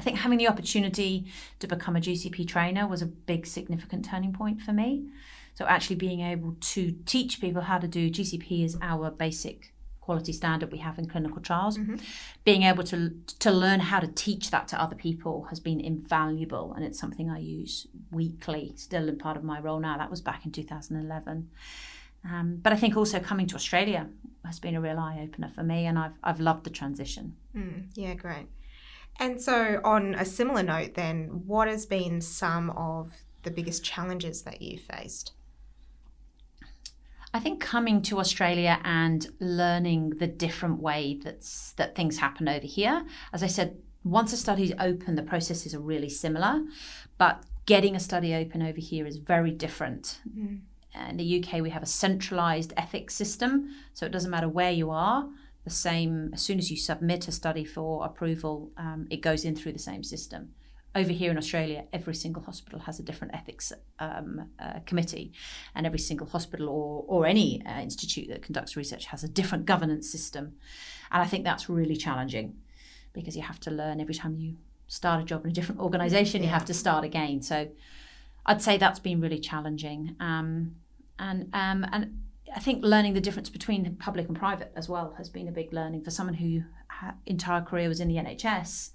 I 0.00 0.02
think 0.02 0.16
having 0.16 0.38
the 0.38 0.48
opportunity 0.48 1.26
to 1.58 1.66
become 1.66 1.94
a 1.94 2.00
GCP 2.00 2.48
trainer 2.48 2.88
was 2.88 3.02
a 3.02 3.06
big, 3.06 3.46
significant 3.46 4.06
turning 4.06 4.32
point 4.32 4.62
for 4.62 4.72
me. 4.72 5.04
So 5.52 5.66
actually 5.66 5.96
being 5.96 6.22
able 6.22 6.56
to 6.58 6.92
teach 7.04 7.38
people 7.38 7.60
how 7.60 7.76
to 7.76 7.86
do 7.86 8.10
GCP 8.10 8.64
is 8.64 8.78
our 8.80 9.10
basic 9.10 9.74
quality 10.00 10.32
standard 10.32 10.72
we 10.72 10.78
have 10.78 10.98
in 10.98 11.06
clinical 11.06 11.42
trials. 11.42 11.76
Mm-hmm. 11.76 11.96
Being 12.44 12.62
able 12.62 12.82
to 12.84 13.10
to 13.40 13.50
learn 13.50 13.80
how 13.80 14.00
to 14.00 14.06
teach 14.06 14.50
that 14.50 14.68
to 14.68 14.80
other 14.82 14.96
people 14.96 15.44
has 15.50 15.60
been 15.60 15.80
invaluable, 15.80 16.72
and 16.72 16.82
it's 16.82 16.98
something 16.98 17.28
I 17.28 17.40
use 17.40 17.86
weekly, 18.10 18.72
still 18.76 19.06
in 19.06 19.18
part 19.18 19.36
of 19.36 19.44
my 19.44 19.60
role 19.60 19.80
now. 19.80 19.98
That 19.98 20.10
was 20.10 20.22
back 20.22 20.46
in 20.46 20.50
2011. 20.50 21.50
Um, 22.24 22.58
but 22.62 22.72
I 22.72 22.76
think 22.76 22.96
also 22.96 23.20
coming 23.20 23.46
to 23.48 23.54
Australia 23.54 24.08
has 24.46 24.58
been 24.58 24.74
a 24.74 24.80
real 24.80 24.98
eye 24.98 25.20
opener 25.22 25.50
for 25.54 25.62
me, 25.62 25.84
and 25.84 25.98
I've 25.98 26.16
I've 26.24 26.40
loved 26.40 26.64
the 26.64 26.70
transition. 26.70 27.36
Mm, 27.54 27.88
yeah, 27.94 28.14
great. 28.14 28.46
And 29.18 29.40
so, 29.40 29.80
on 29.84 30.14
a 30.14 30.24
similar 30.24 30.62
note, 30.62 30.94
then, 30.94 31.42
what 31.46 31.68
has 31.68 31.84
been 31.84 32.20
some 32.20 32.70
of 32.70 33.12
the 33.42 33.50
biggest 33.50 33.84
challenges 33.84 34.42
that 34.42 34.62
you 34.62 34.78
faced? 34.78 35.32
I 37.32 37.38
think 37.38 37.60
coming 37.60 38.02
to 38.02 38.18
Australia 38.18 38.80
and 38.82 39.26
learning 39.38 40.10
the 40.18 40.26
different 40.26 40.80
way 40.80 41.20
that's 41.22 41.72
that 41.74 41.94
things 41.94 42.18
happen 42.18 42.48
over 42.48 42.66
here. 42.66 43.04
As 43.32 43.42
I 43.42 43.46
said, 43.46 43.76
once 44.02 44.32
a 44.32 44.36
study 44.36 44.64
is 44.64 44.74
open, 44.80 45.14
the 45.14 45.22
processes 45.22 45.74
are 45.74 45.80
really 45.80 46.08
similar, 46.08 46.62
but 47.18 47.44
getting 47.66 47.94
a 47.94 48.00
study 48.00 48.34
open 48.34 48.62
over 48.62 48.80
here 48.80 49.06
is 49.06 49.18
very 49.18 49.50
different. 49.50 50.20
Mm. 50.28 50.60
In 51.08 51.16
the 51.18 51.44
UK, 51.44 51.62
we 51.62 51.70
have 51.70 51.84
a 51.84 51.86
centralized 51.86 52.72
ethics 52.76 53.14
system, 53.14 53.70
so 53.92 54.06
it 54.06 54.12
doesn't 54.12 54.30
matter 54.30 54.48
where 54.48 54.72
you 54.72 54.90
are. 54.90 55.28
The 55.64 55.70
same 55.70 56.30
as 56.32 56.42
soon 56.42 56.58
as 56.58 56.70
you 56.70 56.76
submit 56.76 57.28
a 57.28 57.32
study 57.32 57.64
for 57.64 58.04
approval, 58.04 58.70
um, 58.76 59.06
it 59.10 59.20
goes 59.20 59.44
in 59.44 59.54
through 59.54 59.72
the 59.72 59.78
same 59.78 60.02
system. 60.02 60.54
over 60.94 61.12
here 61.12 61.30
in 61.30 61.38
Australia, 61.38 61.84
every 61.92 62.14
single 62.14 62.42
hospital 62.42 62.80
has 62.80 62.98
a 62.98 63.02
different 63.02 63.34
ethics 63.34 63.72
um, 64.00 64.50
uh, 64.58 64.80
committee, 64.86 65.32
and 65.74 65.86
every 65.86 65.98
single 65.98 66.26
hospital 66.26 66.68
or, 66.68 67.04
or 67.06 67.26
any 67.26 67.64
uh, 67.64 67.80
institute 67.80 68.28
that 68.28 68.42
conducts 68.42 68.76
research 68.76 69.06
has 69.06 69.22
a 69.22 69.28
different 69.28 69.66
governance 69.66 70.10
system. 70.10 70.54
And 71.12 71.22
I 71.22 71.26
think 71.26 71.44
that's 71.44 71.68
really 71.68 71.96
challenging 71.96 72.56
because 73.12 73.36
you 73.36 73.42
have 73.42 73.60
to 73.60 73.70
learn 73.70 74.00
every 74.00 74.14
time 74.14 74.36
you 74.36 74.56
start 74.88 75.22
a 75.22 75.24
job 75.24 75.44
in 75.44 75.50
a 75.50 75.54
different 75.54 75.80
organization, 75.80 76.42
yeah. 76.42 76.48
you 76.48 76.52
have 76.52 76.64
to 76.64 76.74
start 76.74 77.04
again. 77.04 77.40
So 77.42 77.68
I'd 78.44 78.62
say 78.62 78.76
that's 78.76 78.98
been 78.98 79.20
really 79.20 79.38
challenging. 79.38 80.16
Um, 80.18 80.74
and, 81.18 81.48
um, 81.52 81.86
and 81.92 82.22
I 82.54 82.60
think 82.60 82.84
learning 82.84 83.14
the 83.14 83.20
difference 83.20 83.48
between 83.48 83.96
public 83.96 84.28
and 84.28 84.36
private 84.36 84.72
as 84.74 84.88
well 84.88 85.14
has 85.18 85.28
been 85.28 85.48
a 85.48 85.52
big 85.52 85.72
learning 85.72 86.02
for 86.02 86.10
someone 86.10 86.34
who 86.34 86.62
entire 87.26 87.62
career 87.62 87.88
was 87.88 88.00
in 88.00 88.08
the 88.08 88.16
NHS. 88.16 88.90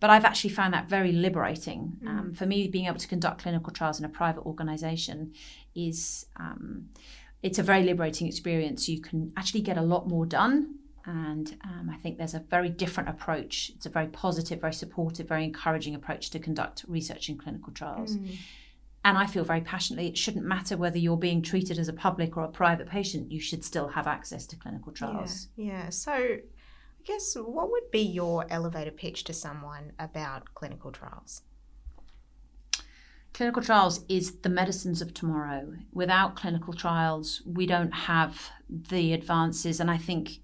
But 0.00 0.10
I've 0.10 0.24
actually 0.24 0.50
found 0.50 0.74
that 0.74 0.88
very 0.88 1.12
liberating. 1.12 1.96
Mm. 2.02 2.08
Um, 2.08 2.34
for 2.34 2.46
me, 2.46 2.68
being 2.68 2.86
able 2.86 2.98
to 2.98 3.08
conduct 3.08 3.42
clinical 3.42 3.72
trials 3.72 3.98
in 3.98 4.04
a 4.04 4.08
private 4.08 4.42
organisation 4.42 5.32
is 5.74 6.26
um, 6.36 6.88
it's 7.42 7.58
a 7.58 7.62
very 7.62 7.82
liberating 7.82 8.26
experience. 8.26 8.88
You 8.88 9.00
can 9.00 9.32
actually 9.36 9.62
get 9.62 9.76
a 9.76 9.82
lot 9.82 10.08
more 10.08 10.26
done. 10.26 10.76
And 11.04 11.56
um, 11.64 11.90
I 11.90 11.96
think 11.96 12.18
there's 12.18 12.34
a 12.34 12.40
very 12.40 12.68
different 12.68 13.08
approach. 13.08 13.72
It's 13.74 13.86
a 13.86 13.90
very 13.90 14.08
positive, 14.08 14.60
very 14.60 14.74
supportive, 14.74 15.26
very 15.26 15.44
encouraging 15.44 15.94
approach 15.94 16.28
to 16.30 16.38
conduct 16.38 16.84
research 16.86 17.30
in 17.30 17.38
clinical 17.38 17.72
trials. 17.72 18.16
Mm. 18.16 18.36
And 19.04 19.16
I 19.16 19.26
feel 19.26 19.44
very 19.44 19.60
passionately 19.60 20.08
it 20.08 20.18
shouldn't 20.18 20.44
matter 20.44 20.76
whether 20.76 20.98
you're 20.98 21.16
being 21.16 21.42
treated 21.42 21.78
as 21.78 21.88
a 21.88 21.92
public 21.92 22.36
or 22.36 22.44
a 22.44 22.48
private 22.48 22.88
patient, 22.88 23.30
you 23.30 23.40
should 23.40 23.64
still 23.64 23.88
have 23.88 24.06
access 24.06 24.46
to 24.46 24.56
clinical 24.56 24.92
trials. 24.92 25.48
Yeah. 25.56 25.66
yeah. 25.66 25.88
So 25.90 26.12
I 26.12 26.40
guess 27.04 27.34
what 27.34 27.70
would 27.70 27.90
be 27.90 28.00
your 28.00 28.46
elevator 28.50 28.90
pitch 28.90 29.24
to 29.24 29.32
someone 29.32 29.92
about 29.98 30.54
clinical 30.54 30.90
trials? 30.90 31.42
Clinical 33.32 33.62
trials 33.62 34.04
is 34.08 34.40
the 34.40 34.48
medicines 34.48 35.00
of 35.00 35.14
tomorrow. 35.14 35.74
Without 35.92 36.34
clinical 36.34 36.74
trials, 36.74 37.42
we 37.46 37.66
don't 37.66 37.92
have 37.92 38.50
the 38.68 39.12
advances. 39.12 39.78
And 39.78 39.90
I 39.90 39.96
think 39.96 40.40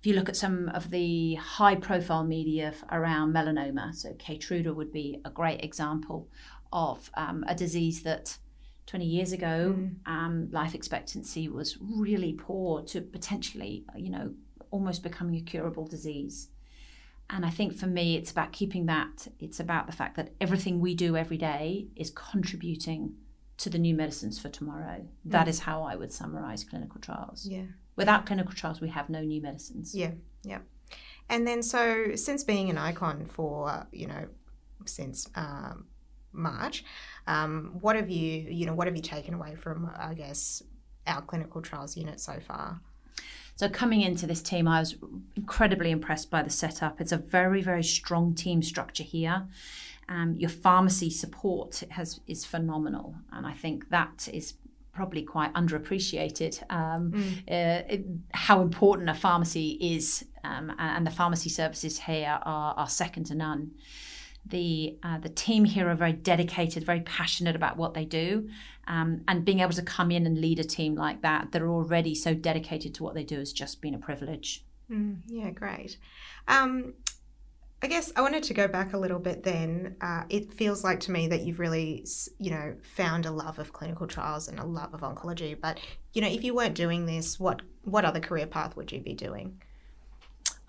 if 0.00 0.06
you 0.06 0.14
look 0.14 0.28
at 0.28 0.36
some 0.36 0.68
of 0.70 0.90
the 0.90 1.34
high 1.34 1.76
profile 1.76 2.24
media 2.24 2.74
around 2.90 3.34
melanoma, 3.34 3.94
so 3.94 4.12
Keytruda 4.14 4.74
would 4.74 4.92
be 4.92 5.20
a 5.24 5.30
great 5.30 5.62
example 5.62 6.28
of 6.72 7.10
um, 7.14 7.44
a 7.48 7.54
disease 7.54 8.02
that 8.02 8.36
20 8.86 9.04
years 9.04 9.32
ago, 9.32 9.74
mm. 9.76 9.94
um, 10.06 10.48
life 10.50 10.74
expectancy 10.74 11.48
was 11.48 11.78
really 11.80 12.32
poor 12.32 12.82
to 12.82 13.00
potentially, 13.00 13.84
you 13.96 14.10
know, 14.10 14.32
almost 14.70 15.02
becoming 15.02 15.36
a 15.36 15.40
curable 15.40 15.86
disease. 15.86 16.48
And 17.28 17.46
I 17.46 17.50
think 17.50 17.76
for 17.76 17.86
me, 17.86 18.16
it's 18.16 18.32
about 18.32 18.50
keeping 18.52 18.86
that. 18.86 19.28
It's 19.38 19.60
about 19.60 19.86
the 19.86 19.92
fact 19.92 20.16
that 20.16 20.32
everything 20.40 20.80
we 20.80 20.94
do 20.94 21.16
every 21.16 21.36
day 21.36 21.86
is 21.94 22.10
contributing 22.10 23.14
to 23.58 23.70
the 23.70 23.78
new 23.78 23.94
medicines 23.94 24.40
for 24.40 24.48
tomorrow. 24.48 25.02
Mm. 25.02 25.30
That 25.30 25.46
is 25.46 25.60
how 25.60 25.82
I 25.82 25.94
would 25.94 26.12
summarize 26.12 26.64
clinical 26.64 27.00
trials. 27.00 27.46
Yeah. 27.46 27.66
Without 27.94 28.26
clinical 28.26 28.54
trials, 28.54 28.80
we 28.80 28.88
have 28.88 29.08
no 29.08 29.20
new 29.20 29.40
medicines. 29.40 29.94
Yeah. 29.94 30.12
Yeah. 30.42 30.58
And 31.28 31.46
then, 31.46 31.62
so 31.62 32.16
since 32.16 32.42
being 32.42 32.70
an 32.70 32.78
icon 32.78 33.26
for, 33.26 33.86
you 33.92 34.08
know, 34.08 34.26
since 34.84 35.28
um, 35.36 35.86
March, 36.32 36.84
um, 37.26 37.76
what 37.80 37.96
have 37.96 38.10
you, 38.10 38.46
you 38.50 38.66
know, 38.66 38.74
what 38.74 38.86
have 38.86 38.96
you 38.96 39.02
taken 39.02 39.34
away 39.34 39.54
from, 39.54 39.90
I 39.96 40.14
guess, 40.14 40.62
our 41.06 41.22
clinical 41.22 41.62
trials 41.62 41.96
unit 41.96 42.20
so 42.20 42.38
far? 42.40 42.80
So 43.56 43.68
coming 43.68 44.00
into 44.00 44.26
this 44.26 44.40
team, 44.40 44.66
I 44.66 44.80
was 44.80 44.96
incredibly 45.36 45.90
impressed 45.90 46.30
by 46.30 46.42
the 46.42 46.50
setup. 46.50 47.00
It's 47.00 47.12
a 47.12 47.18
very, 47.18 47.60
very 47.60 47.84
strong 47.84 48.34
team 48.34 48.62
structure 48.62 49.02
here. 49.02 49.48
Um, 50.08 50.34
your 50.38 50.50
pharmacy 50.50 51.10
support 51.10 51.82
has 51.90 52.20
is 52.26 52.44
phenomenal, 52.44 53.14
and 53.32 53.46
I 53.46 53.52
think 53.52 53.90
that 53.90 54.28
is 54.32 54.54
probably 54.92 55.22
quite 55.22 55.52
underappreciated. 55.52 56.62
Um, 56.70 57.12
mm. 57.12 57.38
uh, 57.48 57.84
it, 57.88 58.04
how 58.32 58.60
important 58.60 59.08
a 59.08 59.14
pharmacy 59.14 59.78
is, 59.80 60.24
um, 60.42 60.72
and 60.78 61.06
the 61.06 61.10
pharmacy 61.10 61.50
services 61.50 61.98
here 62.00 62.40
are, 62.42 62.74
are 62.74 62.88
second 62.88 63.24
to 63.26 63.34
none 63.34 63.72
the 64.46 64.96
uh, 65.02 65.18
the 65.18 65.28
team 65.28 65.64
here 65.64 65.88
are 65.88 65.94
very 65.94 66.12
dedicated, 66.12 66.84
very 66.84 67.00
passionate 67.00 67.56
about 67.56 67.76
what 67.76 67.94
they 67.94 68.04
do, 68.04 68.48
um, 68.86 69.22
and 69.28 69.44
being 69.44 69.60
able 69.60 69.72
to 69.72 69.82
come 69.82 70.10
in 70.10 70.26
and 70.26 70.40
lead 70.40 70.58
a 70.58 70.64
team 70.64 70.94
like 70.94 71.22
that 71.22 71.52
that 71.52 71.62
are 71.62 71.70
already 71.70 72.14
so 72.14 72.34
dedicated 72.34 72.94
to 72.94 73.02
what 73.02 73.14
they 73.14 73.24
do 73.24 73.38
has 73.38 73.52
just 73.52 73.80
been 73.80 73.94
a 73.94 73.98
privilege. 73.98 74.64
Mm, 74.90 75.18
yeah, 75.26 75.50
great. 75.50 75.98
Um, 76.48 76.94
I 77.82 77.86
guess 77.86 78.12
I 78.14 78.20
wanted 78.20 78.42
to 78.44 78.54
go 78.54 78.68
back 78.68 78.92
a 78.92 78.98
little 78.98 79.18
bit. 79.18 79.42
Then 79.42 79.96
uh, 80.00 80.24
it 80.28 80.52
feels 80.52 80.84
like 80.84 81.00
to 81.00 81.12
me 81.12 81.28
that 81.28 81.42
you've 81.42 81.58
really, 81.58 82.06
you 82.38 82.50
know, 82.50 82.74
found 82.82 83.24
a 83.24 83.30
love 83.30 83.58
of 83.58 83.72
clinical 83.72 84.06
trials 84.06 84.48
and 84.48 84.58
a 84.58 84.64
love 84.64 84.92
of 84.92 85.00
oncology. 85.00 85.58
But 85.58 85.80
you 86.12 86.20
know, 86.20 86.28
if 86.28 86.44
you 86.44 86.54
weren't 86.54 86.74
doing 86.74 87.06
this, 87.06 87.40
what 87.40 87.62
what 87.84 88.04
other 88.04 88.20
career 88.20 88.46
path 88.46 88.76
would 88.76 88.92
you 88.92 89.00
be 89.00 89.14
doing? 89.14 89.62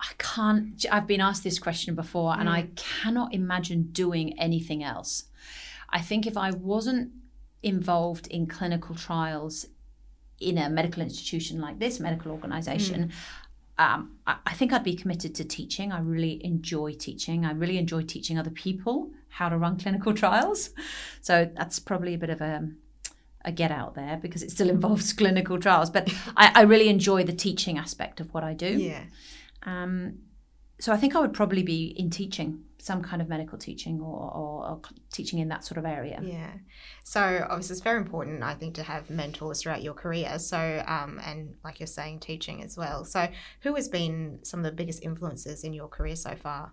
I 0.02 0.12
can't, 0.18 0.84
I've 0.90 1.06
been 1.06 1.20
asked 1.20 1.44
this 1.44 1.58
question 1.58 1.94
before, 1.94 2.34
mm. 2.34 2.40
and 2.40 2.48
I 2.48 2.64
mm. 2.64 2.76
cannot 2.76 3.32
imagine 3.32 3.84
doing 3.92 4.38
anything 4.38 4.82
else. 4.82 5.24
I 5.90 6.00
think 6.00 6.26
if 6.26 6.36
I 6.36 6.50
wasn't 6.50 7.12
involved 7.62 8.26
in 8.26 8.46
clinical 8.46 8.96
trials 8.96 9.66
in 10.40 10.58
a 10.58 10.68
medical 10.68 11.02
institution 11.02 11.60
like 11.60 11.78
this, 11.78 12.00
medical 12.00 12.32
organization, 12.32 13.08
mm. 13.08 13.12
Um, 13.78 14.16
I, 14.26 14.36
I, 14.46 14.52
think 14.52 14.72
I'd 14.72 14.84
be 14.84 14.94
committed 14.94 15.34
to 15.36 15.44
teaching. 15.44 15.92
I 15.92 16.00
really 16.00 16.44
enjoy 16.44 16.92
teaching. 16.92 17.46
I 17.46 17.52
really 17.52 17.78
enjoy 17.78 18.02
teaching 18.02 18.38
other 18.38 18.50
people 18.50 19.10
how 19.30 19.48
to 19.48 19.56
run 19.56 19.78
clinical 19.78 20.12
trials. 20.22 20.70
So 21.22 21.50
that's 21.56 21.78
probably 21.78 22.14
a 22.14 22.18
bit 22.18 22.28
of 22.28 22.42
a, 22.42 22.68
a 23.46 23.50
get 23.50 23.70
out 23.70 23.94
there 23.94 24.18
because 24.20 24.42
it 24.42 24.50
still 24.50 24.68
involves 24.76 25.12
clinical 25.14 25.58
trials. 25.58 25.88
But 25.88 26.12
I, 26.36 26.52
I 26.54 26.62
really 26.62 26.90
enjoy 26.90 27.24
the 27.24 27.32
teaching 27.32 27.78
aspect 27.78 28.20
of 28.20 28.32
what 28.34 28.44
I 28.44 28.52
do. 28.52 28.68
Yeah. 28.68 29.04
Um, 29.64 30.18
so 30.82 30.92
I 30.92 30.96
think 30.96 31.14
I 31.14 31.20
would 31.20 31.32
probably 31.32 31.62
be 31.62 31.94
in 31.96 32.10
teaching, 32.10 32.64
some 32.78 33.02
kind 33.02 33.22
of 33.22 33.28
medical 33.28 33.56
teaching 33.56 34.00
or, 34.00 34.32
or, 34.34 34.68
or, 34.68 34.80
teaching 35.12 35.38
in 35.38 35.48
that 35.48 35.64
sort 35.64 35.78
of 35.78 35.84
area. 35.84 36.20
Yeah. 36.20 36.50
So 37.04 37.46
obviously, 37.48 37.74
it's 37.74 37.82
very 37.82 37.98
important, 37.98 38.42
I 38.42 38.54
think, 38.54 38.74
to 38.74 38.82
have 38.82 39.08
mentors 39.08 39.62
throughout 39.62 39.84
your 39.84 39.94
career. 39.94 40.40
So, 40.40 40.82
um, 40.88 41.20
and 41.24 41.54
like 41.62 41.78
you're 41.78 41.86
saying, 41.86 42.18
teaching 42.18 42.64
as 42.64 42.76
well. 42.76 43.04
So, 43.04 43.28
who 43.60 43.76
has 43.76 43.88
been 43.88 44.40
some 44.42 44.58
of 44.58 44.64
the 44.64 44.72
biggest 44.72 45.04
influences 45.04 45.62
in 45.62 45.72
your 45.72 45.86
career 45.86 46.16
so 46.16 46.34
far? 46.34 46.72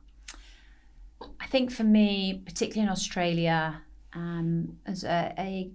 I 1.39 1.45
think 1.45 1.71
for 1.71 1.83
me, 1.83 2.41
particularly 2.43 2.87
in 2.87 2.91
Australia, 2.91 3.83
um, 4.13 4.77
as 4.87 5.03
a, 5.03 5.33
a 5.37 5.69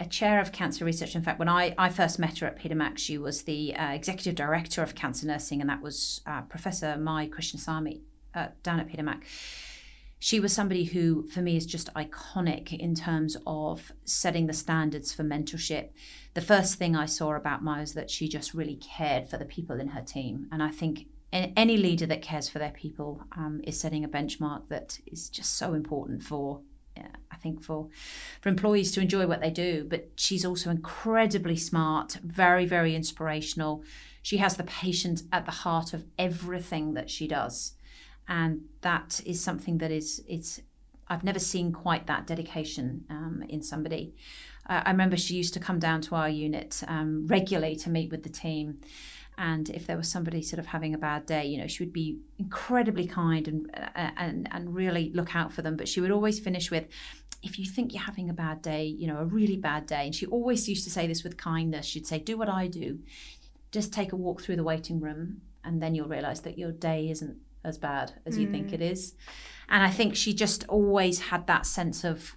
a 0.00 0.06
chair 0.06 0.40
of 0.40 0.50
cancer 0.50 0.84
research. 0.84 1.14
In 1.14 1.22
fact, 1.22 1.38
when 1.38 1.48
I, 1.48 1.74
I 1.76 1.90
first 1.90 2.18
met 2.18 2.38
her 2.38 2.46
at 2.46 2.58
Peter 2.58 2.74
Mac, 2.74 2.98
she 2.98 3.18
was 3.18 3.42
the 3.42 3.74
uh, 3.76 3.90
executive 3.92 4.34
director 4.34 4.82
of 4.82 4.94
cancer 4.94 5.26
nursing, 5.26 5.60
and 5.60 5.68
that 5.68 5.82
was 5.82 6.22
uh, 6.26 6.40
Professor 6.42 6.96
Mai 6.96 7.28
Krishnasamy 7.28 8.00
uh, 8.34 8.48
down 8.62 8.80
at 8.80 8.88
Peter 8.88 9.02
Mac. 9.02 9.26
She 10.18 10.40
was 10.40 10.52
somebody 10.52 10.84
who, 10.84 11.26
for 11.28 11.42
me, 11.42 11.56
is 11.56 11.66
just 11.66 11.92
iconic 11.94 12.76
in 12.76 12.94
terms 12.94 13.36
of 13.46 13.92
setting 14.04 14.46
the 14.46 14.52
standards 14.54 15.12
for 15.12 15.22
mentorship. 15.22 15.90
The 16.34 16.42
first 16.42 16.74
thing 16.74 16.96
I 16.96 17.06
saw 17.06 17.34
about 17.34 17.62
Mai 17.62 17.80
was 17.80 17.94
that 17.94 18.10
she 18.10 18.28
just 18.28 18.54
really 18.54 18.76
cared 18.76 19.28
for 19.28 19.36
the 19.36 19.44
people 19.44 19.80
in 19.80 19.88
her 19.88 20.02
team. 20.02 20.46
And 20.50 20.62
I 20.62 20.70
think 20.70 21.06
any 21.32 21.76
leader 21.76 22.06
that 22.06 22.22
cares 22.22 22.48
for 22.48 22.58
their 22.58 22.70
people 22.70 23.22
um, 23.36 23.60
is 23.64 23.80
setting 23.80 24.04
a 24.04 24.08
benchmark 24.08 24.68
that 24.68 24.98
is 25.06 25.28
just 25.28 25.56
so 25.56 25.74
important 25.74 26.22
for 26.22 26.60
I 27.30 27.36
think 27.36 27.62
for 27.62 27.88
for 28.40 28.48
employees 28.48 28.92
to 28.92 29.00
enjoy 29.00 29.26
what 29.26 29.40
they 29.40 29.50
do. 29.50 29.86
But 29.88 30.10
she's 30.16 30.44
also 30.44 30.70
incredibly 30.70 31.56
smart, 31.56 32.18
very 32.22 32.66
very 32.66 32.94
inspirational. 32.94 33.84
She 34.22 34.36
has 34.38 34.56
the 34.56 34.64
patient 34.64 35.22
at 35.32 35.46
the 35.46 35.52
heart 35.52 35.94
of 35.94 36.04
everything 36.18 36.94
that 36.94 37.08
she 37.10 37.26
does, 37.26 37.74
and 38.28 38.62
that 38.82 39.20
is 39.24 39.42
something 39.42 39.78
that 39.78 39.90
is 39.90 40.22
it's. 40.28 40.60
I've 41.08 41.24
never 41.24 41.40
seen 41.40 41.72
quite 41.72 42.06
that 42.06 42.26
dedication 42.28 43.04
um, 43.10 43.42
in 43.48 43.62
somebody. 43.62 44.14
Uh, 44.68 44.82
I 44.84 44.90
remember 44.92 45.16
she 45.16 45.34
used 45.34 45.54
to 45.54 45.60
come 45.60 45.80
down 45.80 46.00
to 46.02 46.14
our 46.14 46.28
unit 46.28 46.82
um, 46.86 47.26
regularly 47.26 47.74
to 47.76 47.90
meet 47.90 48.12
with 48.12 48.22
the 48.22 48.28
team 48.28 48.78
and 49.40 49.70
if 49.70 49.86
there 49.86 49.96
was 49.96 50.06
somebody 50.06 50.42
sort 50.42 50.60
of 50.60 50.66
having 50.66 50.94
a 50.94 50.98
bad 50.98 51.24
day 51.24 51.44
you 51.46 51.58
know 51.58 51.66
she 51.66 51.82
would 51.82 51.92
be 51.92 52.18
incredibly 52.38 53.06
kind 53.06 53.48
and 53.48 53.70
uh, 53.74 54.10
and 54.16 54.46
and 54.52 54.74
really 54.74 55.10
look 55.14 55.34
out 55.34 55.52
for 55.52 55.62
them 55.62 55.76
but 55.76 55.88
she 55.88 56.00
would 56.00 56.10
always 56.10 56.38
finish 56.38 56.70
with 56.70 56.86
if 57.42 57.58
you 57.58 57.64
think 57.64 57.94
you're 57.94 58.02
having 58.02 58.28
a 58.28 58.34
bad 58.34 58.60
day 58.60 58.84
you 58.84 59.08
know 59.08 59.16
a 59.16 59.24
really 59.24 59.56
bad 59.56 59.86
day 59.86 60.04
and 60.04 60.14
she 60.14 60.26
always 60.26 60.68
used 60.68 60.84
to 60.84 60.90
say 60.90 61.06
this 61.06 61.24
with 61.24 61.36
kindness 61.38 61.86
she'd 61.86 62.06
say 62.06 62.18
do 62.18 62.36
what 62.36 62.48
i 62.48 62.66
do 62.66 62.98
just 63.72 63.92
take 63.92 64.12
a 64.12 64.16
walk 64.16 64.42
through 64.42 64.56
the 64.56 64.64
waiting 64.64 65.00
room 65.00 65.40
and 65.64 65.82
then 65.82 65.94
you'll 65.94 66.08
realize 66.08 66.42
that 66.42 66.58
your 66.58 66.70
day 66.70 67.08
isn't 67.08 67.36
as 67.64 67.78
bad 67.78 68.12
as 68.26 68.36
mm. 68.36 68.42
you 68.42 68.50
think 68.50 68.68
mm. 68.68 68.74
it 68.74 68.82
is 68.82 69.14
and 69.70 69.82
i 69.82 69.90
think 69.90 70.14
she 70.14 70.34
just 70.34 70.64
always 70.68 71.18
had 71.30 71.46
that 71.46 71.64
sense 71.64 72.04
of 72.04 72.36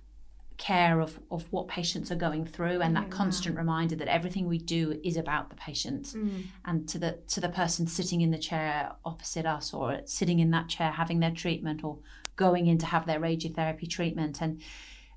care 0.63 1.01
of, 1.01 1.20
of 1.29 1.43
what 1.51 1.67
patients 1.67 2.10
are 2.10 2.15
going 2.15 2.46
through 2.46 2.79
and 2.82 2.96
that 2.96 3.10
constant 3.10 3.58
reminder 3.58 3.98
that 3.98 4.08
everything 4.08 4.48
we 4.48 4.58
do 4.58 4.98
is 5.03 5.17
about 5.17 5.50
the 5.50 5.58
patient. 5.58 6.13
Mm. 6.15 6.43
and 6.63 6.88
to 6.88 6.98
the 6.98 7.20
to 7.27 7.41
the 7.41 7.50
person 7.50 7.86
sitting 7.86 8.22
in 8.22 8.32
the 8.32 8.38
chair 8.38 8.93
opposite 9.03 9.46
us 9.46 9.74
or 9.74 10.00
sitting 10.05 10.39
in 10.39 10.51
that 10.51 10.70
chair 10.70 10.91
having 10.91 11.20
their 11.20 11.32
treatment 11.32 11.84
or 11.84 11.98
going 12.38 12.67
in 12.67 12.77
to 12.77 12.86
have 12.86 13.05
their 13.05 13.20
radiotherapy 13.20 13.89
treatment. 13.89 14.41
And 14.41 14.62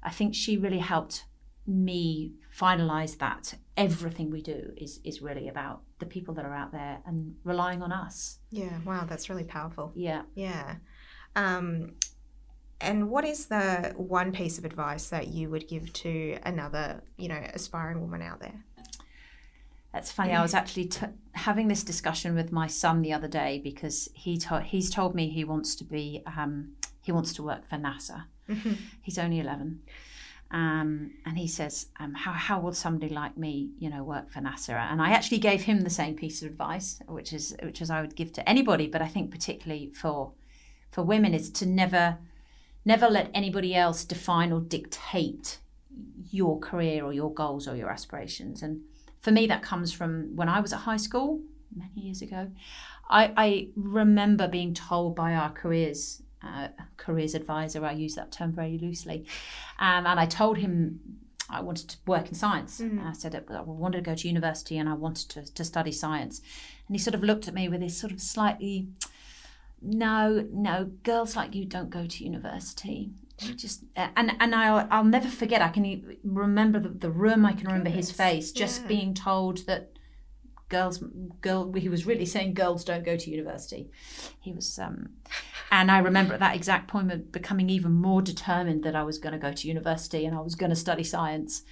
I 0.02 0.10
think 0.10 0.34
she 0.34 0.56
really 0.56 0.80
helped 0.80 1.26
me 1.64 2.32
finalize 2.62 3.18
that 3.18 3.54
everything 3.76 4.30
we 4.30 4.42
do 4.42 4.72
is 4.76 5.00
is 5.04 5.22
really 5.22 5.46
about 5.48 5.82
the 6.00 6.06
people 6.06 6.34
that 6.34 6.44
are 6.44 6.54
out 6.54 6.72
there 6.72 6.98
and 7.06 7.36
relying 7.44 7.82
on 7.82 7.92
us. 7.92 8.38
Yeah. 8.50 8.78
Wow. 8.84 9.04
That's 9.08 9.28
really 9.30 9.44
powerful. 9.44 9.92
Yeah. 9.94 10.22
Yeah. 10.34 10.76
Um, 11.36 11.92
and 12.80 13.10
what 13.10 13.24
is 13.24 13.46
the 13.46 13.94
one 13.96 14.32
piece 14.32 14.58
of 14.58 14.64
advice 14.64 15.08
that 15.08 15.28
you 15.28 15.48
would 15.50 15.66
give 15.68 15.92
to 15.92 16.38
another 16.44 17.02
you 17.16 17.28
know 17.28 17.40
aspiring 17.54 18.00
woman 18.00 18.22
out 18.22 18.40
there 18.40 18.64
that's 19.96 20.12
funny. 20.12 20.34
I 20.34 20.42
was 20.42 20.52
actually 20.52 20.84
t- 20.84 21.06
having 21.32 21.68
this 21.68 21.82
discussion 21.82 22.34
with 22.34 22.52
my 22.52 22.66
son 22.66 23.00
the 23.00 23.14
other 23.14 23.28
day 23.28 23.58
because 23.64 24.10
he 24.12 24.36
to- 24.36 24.60
he's 24.60 24.90
told 24.90 25.14
me 25.14 25.30
he 25.30 25.42
wants 25.42 25.74
to 25.76 25.84
be 25.84 26.22
um, 26.26 26.72
he 27.00 27.12
wants 27.12 27.32
to 27.32 27.42
work 27.42 27.66
for 27.66 27.76
NASA. 27.76 28.24
Mm-hmm. 28.46 28.74
He's 29.00 29.16
only 29.16 29.40
eleven, 29.40 29.80
um, 30.50 31.12
and 31.24 31.38
he 31.38 31.48
says, 31.48 31.86
um, 31.98 32.12
"How 32.12 32.32
how 32.32 32.60
will 32.60 32.74
somebody 32.74 33.08
like 33.08 33.38
me, 33.38 33.70
you 33.78 33.88
know, 33.88 34.04
work 34.04 34.30
for 34.30 34.40
NASA?" 34.40 34.74
And 34.74 35.00
I 35.00 35.12
actually 35.12 35.38
gave 35.38 35.62
him 35.62 35.80
the 35.80 35.88
same 35.88 36.14
piece 36.14 36.42
of 36.42 36.50
advice, 36.50 37.00
which 37.08 37.32
is 37.32 37.56
which 37.62 37.80
is 37.80 37.88
I 37.88 38.02
would 38.02 38.16
give 38.16 38.34
to 38.34 38.46
anybody, 38.46 38.86
but 38.88 39.00
I 39.00 39.08
think 39.08 39.30
particularly 39.30 39.92
for 39.94 40.32
for 40.90 41.02
women 41.02 41.32
is 41.32 41.48
to 41.52 41.64
never 41.64 42.18
never 42.86 43.08
let 43.10 43.30
anybody 43.34 43.74
else 43.74 44.04
define 44.04 44.52
or 44.52 44.60
dictate 44.60 45.58
your 46.30 46.58
career 46.58 47.04
or 47.04 47.12
your 47.12 47.34
goals 47.34 47.68
or 47.68 47.76
your 47.76 47.90
aspirations. 47.90 48.62
And 48.62 48.82
for 49.20 49.32
me, 49.32 49.46
that 49.48 49.62
comes 49.62 49.92
from 49.92 50.34
when 50.34 50.48
I 50.48 50.60
was 50.60 50.72
at 50.72 50.80
high 50.80 50.96
school 50.96 51.42
many 51.74 52.06
years 52.06 52.22
ago. 52.22 52.50
I, 53.10 53.32
I 53.36 53.68
remember 53.76 54.48
being 54.48 54.72
told 54.72 55.14
by 55.14 55.34
our 55.34 55.50
careers 55.50 56.22
uh, 56.42 56.68
careers 56.96 57.34
advisor. 57.34 57.84
I 57.84 57.92
use 57.92 58.14
that 58.14 58.30
term 58.30 58.52
very 58.52 58.78
loosely, 58.78 59.26
um, 59.78 60.06
and 60.06 60.20
I 60.20 60.26
told 60.26 60.58
him 60.58 61.00
I 61.48 61.60
wanted 61.60 61.88
to 61.90 61.96
work 62.06 62.28
in 62.28 62.34
science. 62.34 62.80
Mm. 62.80 63.04
I 63.04 63.12
said 63.12 63.34
I 63.34 63.60
wanted 63.62 63.98
to 63.98 64.10
go 64.10 64.14
to 64.14 64.28
university 64.28 64.78
and 64.78 64.88
I 64.88 64.94
wanted 64.94 65.28
to, 65.30 65.54
to 65.54 65.64
study 65.64 65.92
science. 65.92 66.40
And 66.86 66.96
he 66.96 67.02
sort 67.02 67.14
of 67.14 67.22
looked 67.22 67.48
at 67.48 67.54
me 67.54 67.68
with 67.68 67.80
this 67.80 67.96
sort 67.98 68.12
of 68.12 68.20
slightly, 68.20 68.88
no, 69.82 70.46
no, 70.52 70.90
girls 71.02 71.36
like 71.36 71.54
you 71.54 71.64
don't 71.64 71.90
go 71.90 72.06
to 72.06 72.24
university. 72.24 73.10
You 73.40 73.54
just 73.54 73.84
and 73.94 74.32
and 74.40 74.54
I'll 74.54 74.88
I'll 74.90 75.04
never 75.04 75.28
forget. 75.28 75.60
I 75.60 75.68
can 75.68 76.16
remember 76.24 76.80
the, 76.80 76.88
the 76.88 77.10
room. 77.10 77.44
I 77.44 77.52
can 77.52 77.66
remember 77.66 77.90
Goodness. 77.90 78.08
his 78.08 78.16
face, 78.16 78.52
just 78.52 78.82
yeah. 78.82 78.88
being 78.88 79.14
told 79.14 79.66
that 79.66 79.96
girls 80.68 81.02
girl 81.40 81.72
he 81.72 81.88
was 81.88 82.06
really 82.06 82.26
saying 82.26 82.54
girls 82.54 82.84
don't 82.84 83.04
go 83.04 83.16
to 83.16 83.30
university 83.30 83.88
he 84.40 84.52
was 84.52 84.78
um 84.78 85.10
and 85.70 85.90
i 85.90 85.98
remember 85.98 86.34
at 86.34 86.40
that 86.40 86.56
exact 86.56 86.88
point 86.88 87.30
becoming 87.30 87.70
even 87.70 87.92
more 87.92 88.20
determined 88.20 88.82
that 88.82 88.96
i 88.96 89.02
was 89.02 89.18
going 89.18 89.32
to 89.32 89.38
go 89.38 89.52
to 89.52 89.68
university 89.68 90.26
and 90.26 90.36
i 90.36 90.40
was 90.40 90.56
going 90.56 90.70
to 90.70 90.76
study 90.76 91.04
science 91.04 91.62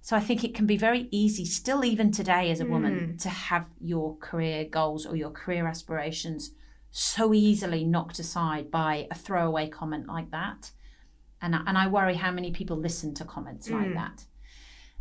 so 0.00 0.16
i 0.16 0.20
think 0.20 0.42
it 0.42 0.52
can 0.52 0.66
be 0.66 0.76
very 0.76 1.06
easy 1.12 1.44
still 1.44 1.84
even 1.84 2.10
today 2.10 2.50
as 2.50 2.60
a 2.60 2.66
woman 2.66 3.14
mm. 3.14 3.22
to 3.22 3.28
have 3.28 3.66
your 3.80 4.16
career 4.16 4.64
goals 4.64 5.06
or 5.06 5.14
your 5.14 5.30
career 5.30 5.68
aspirations 5.68 6.50
so 6.90 7.32
easily 7.32 7.84
knocked 7.84 8.18
aside 8.18 8.70
by 8.70 9.06
a 9.10 9.14
throwaway 9.14 9.68
comment 9.68 10.06
like 10.06 10.30
that 10.30 10.70
and 11.40 11.54
and 11.54 11.78
i 11.78 11.86
worry 11.86 12.14
how 12.14 12.30
many 12.30 12.50
people 12.50 12.76
listen 12.76 13.14
to 13.14 13.24
comments 13.24 13.68
mm. 13.68 13.80
like 13.80 13.94
that 13.94 14.24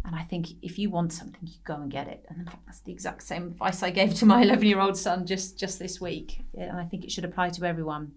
and 0.05 0.15
I 0.15 0.23
think 0.23 0.47
if 0.61 0.79
you 0.79 0.89
want 0.89 1.11
something, 1.11 1.41
you 1.43 1.55
go 1.65 1.75
and 1.75 1.91
get 1.91 2.07
it. 2.07 2.25
And 2.29 2.49
that's 2.65 2.79
the 2.79 2.91
exact 2.91 3.21
same 3.21 3.47
advice 3.47 3.83
I 3.83 3.89
gave 3.89 4.13
to 4.15 4.25
my 4.25 4.41
11 4.43 4.65
year 4.65 4.79
old 4.79 4.97
son 4.97 5.25
just, 5.25 5.59
just 5.59 5.77
this 5.77 5.99
week. 5.99 6.41
And 6.57 6.79
I 6.79 6.85
think 6.85 7.03
it 7.03 7.11
should 7.11 7.25
apply 7.25 7.49
to 7.49 7.65
everyone. 7.65 8.13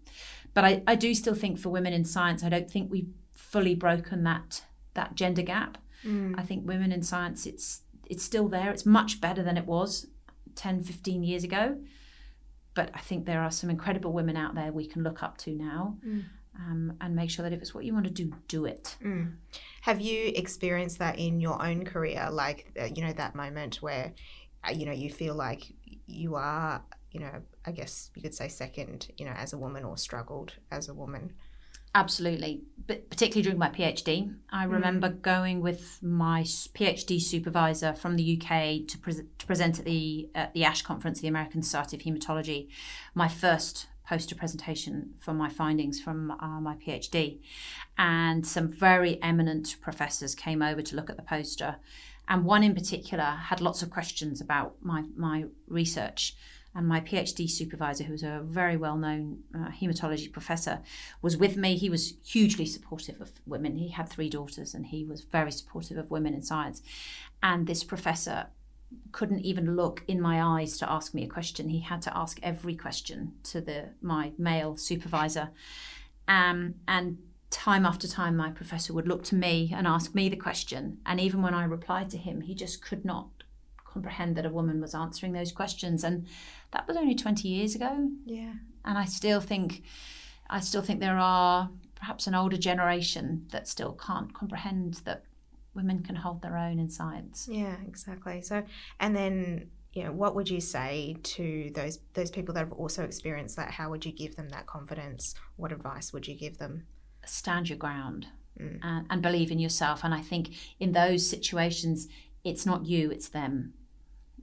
But 0.55 0.65
I, 0.65 0.83
I 0.87 0.95
do 0.95 1.15
still 1.15 1.35
think 1.35 1.59
for 1.59 1.71
women 1.71 1.93
in 1.93 2.05
science, 2.05 2.45
I 2.45 2.49
don't 2.49 2.71
think 2.71 2.91
we've 2.91 3.11
fully 3.33 3.75
broken 3.75 4.25
that 4.25 4.63
that 4.95 5.15
gender 5.15 5.43
gap. 5.43 5.79
Mm. 6.07 6.39
I 6.39 6.43
think 6.43 6.67
women 6.67 6.93
in 6.93 7.03
science, 7.03 7.47
it's 7.47 7.81
it's 8.07 8.23
still 8.23 8.49
there. 8.49 8.71
It's 8.71 8.87
much 8.87 9.21
better 9.21 9.43
than 9.43 9.57
it 9.57 9.67
was 9.67 10.07
10, 10.55 10.83
15 10.83 11.23
years 11.23 11.45
ago. 11.45 11.79
But 12.75 12.91
I 12.95 13.01
think 13.01 13.27
there 13.27 13.43
are 13.43 13.51
some 13.51 13.71
incredible 13.71 14.13
women 14.13 14.37
out 14.37 14.55
there 14.55 14.73
we 14.73 14.87
can 14.87 15.03
look 15.03 15.23
up 15.23 15.37
to 15.39 15.51
now. 15.53 15.99
Mm 16.07 16.25
um, 16.57 16.93
and 17.01 17.17
make 17.17 17.31
sure 17.31 17.43
that 17.43 17.53
if 17.53 17.61
it's 17.61 17.75
what 17.75 17.85
you 17.85 17.93
want 17.93 18.05
to 18.05 18.11
do, 18.11 18.33
do 18.49 18.67
it. 18.67 18.97
Mm. 19.03 19.35
Have 19.83 20.01
you 20.01 20.33
experienced 20.35 20.99
that 20.99 21.19
in 21.19 21.41
your 21.41 21.63
own 21.63 21.85
career? 21.85 22.29
Like, 22.31 22.73
uh, 22.81 22.89
you 22.95 23.05
know, 23.05 23.13
that 23.13 23.35
moment 23.35 23.77
where, 23.77 24.13
uh, 24.67 24.73
you 24.73 24.87
know, 24.87 24.93
you 24.93 25.11
feel 25.11 25.35
like 25.35 25.73
you 26.07 26.35
are, 26.35 26.83
you 27.11 27.21
know, 27.21 27.43
I 27.65 27.73
guess 27.73 28.11
you 28.15 28.23
could 28.23 28.35
say 28.35 28.49
second, 28.49 29.09
you 29.17 29.25
know, 29.25 29.33
as 29.33 29.53
a 29.53 29.59
woman 29.59 29.85
or 29.85 29.97
struggled 29.97 30.55
as 30.71 30.89
a 30.89 30.95
woman? 30.95 31.35
Absolutely, 31.95 32.63
but 32.87 33.11
particularly 33.11 33.43
during 33.43 33.59
my 33.59 33.69
PhD, 33.69 34.35
I 34.51 34.65
mm. 34.65 34.73
remember 34.73 35.11
mm. 35.11 35.21
going 35.21 35.61
with 35.61 36.03
my 36.03 36.43
PhD 36.43 37.21
supervisor 37.21 37.93
from 37.93 38.17
the 38.17 38.41
UK 38.41 38.89
to, 38.89 38.99
pre- 38.99 39.27
to 39.39 39.47
present 39.47 39.79
at 39.79 39.85
the 39.85 40.31
at 40.35 40.55
the 40.55 40.65
ASH 40.65 40.83
conference, 40.83 41.21
the 41.21 41.29
American 41.29 41.63
Society 41.63 41.97
of 41.97 42.03
Hematology, 42.03 42.69
my 43.15 43.29
first 43.29 43.89
poster 44.07 44.35
presentation 44.35 45.15
for 45.19 45.33
my 45.33 45.49
findings 45.49 46.01
from 46.01 46.31
uh, 46.31 46.61
my 46.61 46.77
PhD. 46.77 47.41
And 47.97 48.47
some 48.47 48.69
very 48.69 49.23
eminent 49.23 49.77
professors 49.81 50.35
came 50.35 50.63
over 50.63 50.83
to 50.83 50.97
look 50.97 51.09
at 51.09 51.17
the 51.17 51.23
poster. 51.23 51.77
And 52.29 52.45
one 52.45 52.63
in 52.63 52.75
particular 52.75 53.25
had 53.25 53.61
lots 53.61 53.83
of 53.83 53.91
questions 53.91 54.41
about 54.41 54.77
my, 54.81 55.05
my 55.17 55.47
research. 55.67 56.37
And 56.75 56.89
my 56.89 57.01
PhD 57.01 57.51
supervisor, 57.51 58.05
who's 58.05 58.23
a 58.23 58.41
very 58.45 58.77
well 58.77 58.97
known 58.97 59.41
uh, 59.55 59.69
hematology 59.69 60.33
professor, 60.33 60.81
was 61.21 61.37
with 61.37 61.57
me. 61.57 61.77
He 61.77 61.91
was 61.91 62.15
hugely 62.25 62.65
supportive 62.65 63.21
of 63.21 63.33
women. 63.47 63.77
He 63.77 63.89
had 63.89 64.09
three 64.09 64.31
daughters 64.31 64.73
and 64.73 64.87
he 64.87 65.05
was 65.05 65.23
very 65.23 65.53
supportive 65.53 65.99
of 65.99 66.11
women 66.11 66.33
in 66.33 66.43
science. 66.43 66.83
And 67.43 67.67
this 67.67 67.85
professor 67.85 68.47
couldn't 69.11 69.41
even 69.41 69.77
look 69.77 70.03
in 70.09 70.21
my 70.21 70.43
eyes 70.43 70.79
to 70.79 70.91
ask 70.91 71.15
me 71.15 71.25
a 71.25 71.29
question. 71.29 71.69
He 71.69 71.81
had 71.81 72.03
to 72.03 72.17
ask 72.17 72.39
every 72.43 72.75
question 72.75 73.33
to 73.45 73.61
the 73.61 73.91
my 74.01 74.33
male 74.39 74.77
supervisor. 74.77 75.51
Um, 76.29 76.75
and 76.89 77.19
time 77.51 77.85
after 77.85 78.09
time, 78.09 78.37
my 78.37 78.51
professor 78.51 78.93
would 78.95 79.09
look 79.09 79.25
to 79.25 79.35
me 79.35 79.73
and 79.75 79.87
ask 79.87 80.15
me 80.15 80.29
the 80.29 80.37
question. 80.37 80.99
And 81.05 81.21
even 81.21 81.43
when 81.43 81.55
I 81.55 81.65
replied 81.65 82.11
to 82.11 82.17
him, 82.17 82.41
he 82.41 82.55
just 82.55 82.83
could 82.83 83.05
not 83.05 83.29
comprehend 83.93 84.37
that 84.37 84.47
a 84.47 84.51
woman 84.51 84.81
was 84.81 84.95
answering 84.95 85.33
those 85.33 85.53
questions. 85.53 86.05
And 86.05 86.27
that 86.73 86.87
was 86.87 86.97
only 86.97 87.15
20 87.15 87.49
years 87.49 87.75
ago. 87.75 88.09
Yeah. 88.25 88.55
And 88.85 88.99
I 88.99 89.05
still 89.05 89.41
think, 89.41 89.83
I 90.51 90.61
still 90.61 90.83
think 90.83 91.01
there 91.01 91.19
are 91.19 91.71
perhaps 91.95 92.27
an 92.27 92.35
older 92.35 92.57
generation 92.57 93.47
that 93.53 93.69
still 93.69 93.93
can't 93.93 94.35
comprehend 94.35 94.95
that 95.05 95.25
women 95.75 96.03
can 96.03 96.17
hold 96.17 96.43
their 96.43 96.57
own 96.57 96.79
in 96.79 96.89
science. 96.89 97.49
Yeah, 97.51 97.77
exactly. 97.87 98.43
So, 98.43 98.65
and 99.01 99.17
then 99.17 99.71
you 99.93 100.05
know, 100.05 100.13
what 100.13 100.35
would 100.35 100.49
you 100.49 100.61
say 100.61 101.17
to 101.23 101.71
those 101.75 101.99
those 102.15 102.31
people 102.31 102.55
that 102.55 102.61
have 102.61 102.73
also 102.73 103.05
experienced 103.05 103.57
that? 103.57 103.71
How 103.71 103.91
would 103.91 104.07
you 104.07 104.13
give 104.13 104.37
them 104.37 104.49
that 104.49 104.67
confidence? 104.67 105.35
What 105.57 105.71
advice 105.71 106.13
would 106.13 106.27
you 106.27 106.35
give 106.35 106.59
them? 106.59 106.87
Stand 107.27 107.69
your 107.69 107.79
ground 107.79 108.27
mm. 108.59 108.79
and, 108.83 109.07
and 109.11 109.23
believe 109.23 109.51
in 109.51 109.59
yourself. 109.59 110.03
And 110.03 110.15
I 110.15 110.21
think 110.21 110.55
in 110.81 110.93
those 110.93 111.29
situations, 111.29 112.09
it's 112.43 112.67
not 112.67 112.87
you, 112.87 113.11
it's 113.11 113.29
them. 113.29 113.75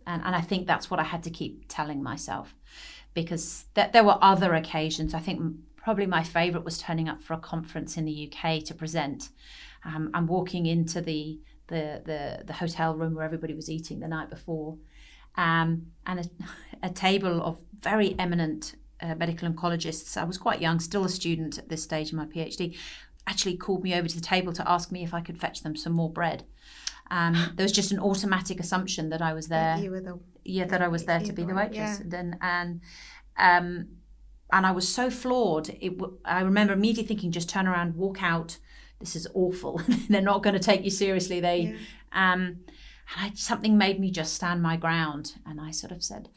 And, 0.10 0.24
and 0.26 0.36
I 0.36 0.41
think 0.41 0.65
that's 0.65 0.89
what 0.89 1.00
I 1.00 1.04
had 1.04 1.22
to 1.24 1.30
keep 1.30 1.65
telling 1.67 2.02
myself 2.02 2.56
because 3.13 3.65
th- 3.76 3.91
there 3.91 4.04
were 4.04 4.17
other 4.22 4.56
occasions. 4.56 5.13
I 5.13 5.19
think 5.19 5.56
probably 5.76 6.08
my 6.08 6.24
favourite 6.24 6.65
was 6.65 6.80
turning 6.80 7.08
up 7.08 7.22
for 7.22 7.34
a 7.34 7.38
conference 7.38 7.95
in 7.95 8.06
the 8.06 8.32
UK 8.32 8.63
to 8.65 8.74
present 8.74 9.30
um, 9.86 10.10
and 10.15 10.28
walking 10.28 10.65
into 10.65 11.00
the, 11.00 11.39
the, 11.67 12.02
the 12.06 12.43
the 12.45 12.54
hotel 12.54 12.95
room 12.95 13.13
where 13.13 13.24
everybody 13.24 13.54
was 13.54 13.69
eating 13.69 14.00
the 14.00 14.08
night 14.08 14.30
before, 14.30 14.78
um, 15.36 15.88
and 16.08 16.19
a, 16.22 16.26
a, 16.88 16.89
table 16.89 17.41
of 17.43 17.60
very 17.80 18.15
eminent 18.17 18.76
uh, 19.02 19.13
medical 19.15 19.48
oncologists. 19.48 20.17
I 20.17 20.24
was 20.24 20.39
quite 20.39 20.60
young, 20.60 20.80
still 20.80 21.06
a 21.06 21.10
student 21.10 21.60
at 21.60 21.69
this 21.69 21.84
stage 21.84 22.12
in 22.12 22.17
my 22.17 22.26
PhD. 22.26 22.76
Actually, 23.28 23.58
called 23.58 23.84
me 23.84 23.93
over 23.93 24.08
to 24.08 24.15
the 24.15 24.22
table 24.22 24.54
to 24.54 24.69
ask 24.69 24.91
me 24.91 25.04
if 25.04 25.13
I 25.13 25.22
could 25.22 25.39
fetch 25.39 25.62
them 25.62 25.76
some 25.76 25.93
more 25.93 26.12
bread. 26.12 26.45
Um, 27.12 27.54
there 27.56 27.63
was 27.63 27.72
just 27.72 27.91
an 27.91 28.00
automatic 28.00 28.60
assumption 28.60 29.10
that 29.10 29.22
I 29.22 29.34
was 29.34 29.48
there. 29.48 29.78
You 29.78 29.91
were 29.91 30.02
the 30.02 30.19
yeah, 30.43 30.65
that 30.65 30.82
I 30.82 30.88
was 30.88 31.06
there 31.06 31.19
to 31.19 31.34
be 31.34 31.43
the 31.43 31.54
waitress, 31.54 32.02
yeah. 32.06 32.19
and 32.19 32.36
and 32.41 32.82
um, 33.38 33.88
and 34.52 34.65
I 34.65 34.72
was 34.72 34.88
so 34.88 35.10
floored. 35.10 35.69
It, 35.69 35.93
I 36.26 36.41
remember 36.41 36.74
immediately 36.74 37.08
thinking, 37.08 37.32
just 37.32 37.50
turn 37.50 37.67
around, 37.67 37.95
walk 37.95 38.24
out, 38.24 38.58
this 39.00 39.15
is 39.15 39.28
awful. 39.34 39.82
They're 40.10 40.22
not 40.22 40.43
going 40.43 40.56
to 40.56 40.60
take 40.60 40.84
you 40.84 40.89
seriously. 40.89 41.39
They, 41.39 41.78
yeah. 42.13 42.34
um, 42.34 42.60
I, 43.15 43.32
something 43.36 43.78
made 43.78 44.00
me 44.00 44.12
just 44.12 44.34
stand 44.34 44.62
my 44.62 44.78
ground, 44.78 45.36
and 45.45 45.60
I 45.62 45.72
sort 45.72 45.91
of 45.91 46.04
said, 46.04 46.30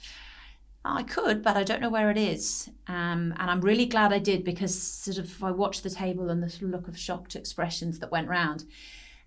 I 0.85 1.03
could, 1.05 1.43
but 1.43 1.57
I 1.57 1.63
don't 1.63 1.81
know 1.81 1.91
where 1.91 2.11
it 2.11 2.19
is. 2.19 2.69
Um, 2.89 3.35
and 3.39 3.51
I'm 3.51 3.61
really 3.61 3.87
glad 3.87 4.13
I 4.13 4.19
did 4.19 4.45
because 4.45 4.81
sort 4.81 5.19
of 5.19 5.43
I 5.43 5.51
watched 5.51 5.83
the 5.83 5.91
table 5.91 6.29
and 6.29 6.43
the 6.43 6.51
sort 6.51 6.65
of 6.65 6.71
look 6.71 6.89
of 6.89 6.99
shocked 6.99 7.37
expressions 7.37 7.99
that 8.01 8.11
went 8.11 8.29
round, 8.29 8.65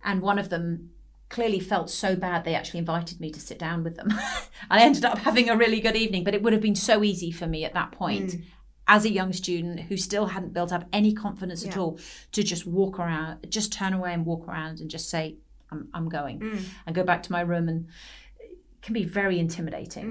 and 0.04 0.22
one 0.22 0.38
of 0.38 0.50
them 0.50 0.92
clearly 1.30 1.60
felt 1.60 1.90
so 1.90 2.16
bad 2.16 2.44
they 2.44 2.56
actually 2.56 2.80
invited 2.80 3.20
me 3.20 3.32
to 3.32 3.40
sit 3.40 3.58
down 3.60 3.84
with 3.84 3.96
them. 3.96 4.14
I 4.70 4.82
ended 4.82 5.06
up 5.06 5.18
having 5.20 5.50
a 5.50 5.58
really 5.58 5.80
good 5.80 5.96
evening, 5.96 6.24
but 6.24 6.36
it 6.36 6.42
would 6.44 6.54
have 6.54 6.62
been 6.62 6.76
so 6.76 7.04
easy 7.04 7.32
for 7.32 7.48
me 7.48 7.66
at 7.66 7.74
that 7.74 7.92
point. 7.92 8.32
Mm 8.32 8.44
as 8.88 9.04
a 9.04 9.10
young 9.10 9.34
student 9.34 9.80
who 9.80 9.98
still 9.98 10.28
hadn't 10.28 10.54
built 10.54 10.72
up 10.72 10.84
any 10.94 11.12
confidence 11.12 11.66
at 11.66 11.76
all 11.76 11.98
to 12.32 12.44
just 12.44 12.68
walk 12.68 13.00
around, 13.00 13.44
just 13.50 13.74
turn 13.74 13.94
away 13.94 14.14
and 14.14 14.28
walk 14.28 14.48
around 14.48 14.80
and 14.80 14.92
just 14.92 15.10
say, 15.10 15.36
I'm, 15.72 15.88
I'm 15.92 16.08
going 16.08 16.40
Mm. 16.40 16.64
and 16.86 16.96
go 16.96 17.04
back 17.04 17.24
to 17.24 17.32
my 17.32 17.42
room 17.42 17.68
and 17.68 17.88
it 18.40 18.60
can 18.84 18.94
be 18.94 19.04
very 19.04 19.40
intimidating. 19.40 20.06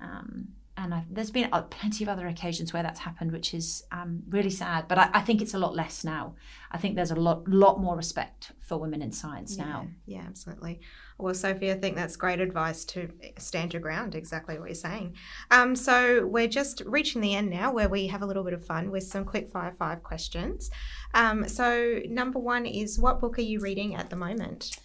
Mm. 0.00 0.06
Um, 0.06 0.48
and 0.82 0.94
I, 0.94 1.04
there's 1.10 1.30
been 1.30 1.48
uh, 1.52 1.62
plenty 1.62 2.04
of 2.04 2.08
other 2.08 2.26
occasions 2.26 2.72
where 2.72 2.82
that's 2.82 3.00
happened, 3.00 3.32
which 3.32 3.52
is 3.52 3.84
um, 3.92 4.22
really 4.30 4.50
sad. 4.50 4.88
But 4.88 4.98
I, 4.98 5.10
I 5.12 5.20
think 5.20 5.42
it's 5.42 5.52
a 5.52 5.58
lot 5.58 5.74
less 5.74 6.04
now. 6.04 6.34
I 6.72 6.78
think 6.78 6.96
there's 6.96 7.10
a 7.10 7.16
lot, 7.16 7.46
lot 7.46 7.80
more 7.80 7.96
respect 7.96 8.52
for 8.60 8.78
women 8.78 9.02
in 9.02 9.12
science 9.12 9.58
now. 9.58 9.88
Yeah, 10.06 10.22
absolutely. 10.26 10.80
Well, 11.18 11.34
Sophie, 11.34 11.70
I 11.70 11.74
think 11.74 11.96
that's 11.96 12.16
great 12.16 12.40
advice 12.40 12.86
to 12.86 13.10
stand 13.36 13.74
your 13.74 13.82
ground, 13.82 14.14
exactly 14.14 14.58
what 14.58 14.68
you're 14.68 14.74
saying. 14.74 15.16
Um, 15.50 15.76
so 15.76 16.26
we're 16.26 16.48
just 16.48 16.82
reaching 16.86 17.20
the 17.20 17.34
end 17.34 17.50
now 17.50 17.72
where 17.72 17.90
we 17.90 18.06
have 18.06 18.22
a 18.22 18.26
little 18.26 18.44
bit 18.44 18.54
of 18.54 18.64
fun 18.64 18.90
with 18.90 19.02
some 19.02 19.26
quick 19.26 19.50
fire 19.50 19.72
five 19.72 20.02
questions. 20.02 20.70
Um, 21.12 21.46
so, 21.46 22.00
number 22.08 22.38
one 22.38 22.64
is 22.64 22.98
what 22.98 23.20
book 23.20 23.38
are 23.38 23.42
you 23.42 23.60
reading 23.60 23.96
at 23.96 24.08
the 24.08 24.16
moment? 24.16 24.78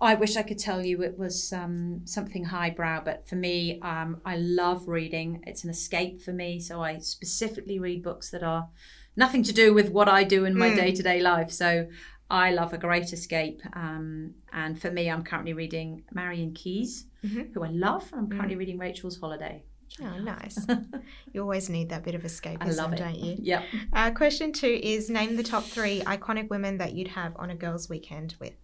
I 0.00 0.14
wish 0.14 0.36
I 0.36 0.42
could 0.42 0.58
tell 0.58 0.84
you 0.84 1.02
it 1.02 1.18
was 1.18 1.52
um, 1.52 2.02
something 2.06 2.44
highbrow, 2.44 3.02
but 3.04 3.28
for 3.28 3.36
me, 3.36 3.80
um, 3.82 4.20
I 4.24 4.36
love 4.36 4.88
reading. 4.88 5.42
It's 5.46 5.62
an 5.64 5.70
escape 5.70 6.22
for 6.22 6.32
me. 6.32 6.58
So 6.60 6.82
I 6.82 6.98
specifically 6.98 7.78
read 7.78 8.02
books 8.02 8.30
that 8.30 8.42
are 8.42 8.68
nothing 9.16 9.42
to 9.42 9.52
do 9.52 9.74
with 9.74 9.90
what 9.90 10.08
I 10.08 10.24
do 10.24 10.44
in 10.44 10.56
my 10.56 10.70
Mm. 10.70 10.76
day 10.76 10.92
to 10.92 11.02
day 11.02 11.20
life. 11.20 11.50
So 11.50 11.88
I 12.30 12.52
love 12.52 12.72
a 12.72 12.78
great 12.78 13.12
escape. 13.12 13.60
Um, 13.74 14.34
and 14.52 14.80
for 14.80 14.90
me, 14.90 15.10
I'm 15.10 15.22
currently 15.24 15.52
reading 15.52 16.04
Marian 16.12 16.52
Keyes, 16.54 17.06
Mhm. 17.24 17.52
who 17.52 17.62
I 17.64 17.70
love. 17.70 18.08
I'm 18.14 18.28
currently 18.30 18.56
reading 18.56 18.78
Rachel's 18.78 19.18
Holiday. 19.18 19.64
Oh, 20.00 20.18
nice. 20.18 20.56
you 21.32 21.42
always 21.42 21.68
need 21.68 21.88
that 21.90 22.04
bit 22.04 22.14
of 22.14 22.22
escapism, 22.22 22.58
I 22.62 22.70
love 22.70 22.92
it. 22.92 22.98
don't 23.00 23.18
you? 23.18 23.36
Yep. 23.42 23.64
Uh, 23.92 24.10
question 24.12 24.52
two 24.52 24.78
is 24.82 25.10
name 25.10 25.34
the 25.36 25.42
top 25.42 25.64
three 25.64 26.00
iconic 26.02 26.48
women 26.48 26.78
that 26.78 26.94
you'd 26.94 27.08
have 27.08 27.32
on 27.36 27.50
a 27.50 27.56
girls' 27.56 27.88
weekend 27.90 28.36
with. 28.40 28.54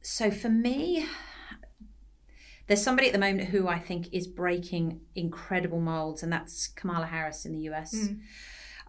So 0.00 0.30
for 0.30 0.48
me, 0.48 1.06
there's 2.66 2.82
somebody 2.82 3.08
at 3.08 3.12
the 3.12 3.18
moment 3.18 3.48
who 3.48 3.66
I 3.66 3.78
think 3.78 4.12
is 4.12 4.26
breaking 4.26 5.00
incredible 5.14 5.80
molds, 5.80 6.22
and 6.22 6.32
that's 6.32 6.68
Kamala 6.68 7.06
Harris 7.06 7.44
in 7.44 7.52
the 7.52 7.70
US. 7.70 7.94
Mm. 7.94 8.20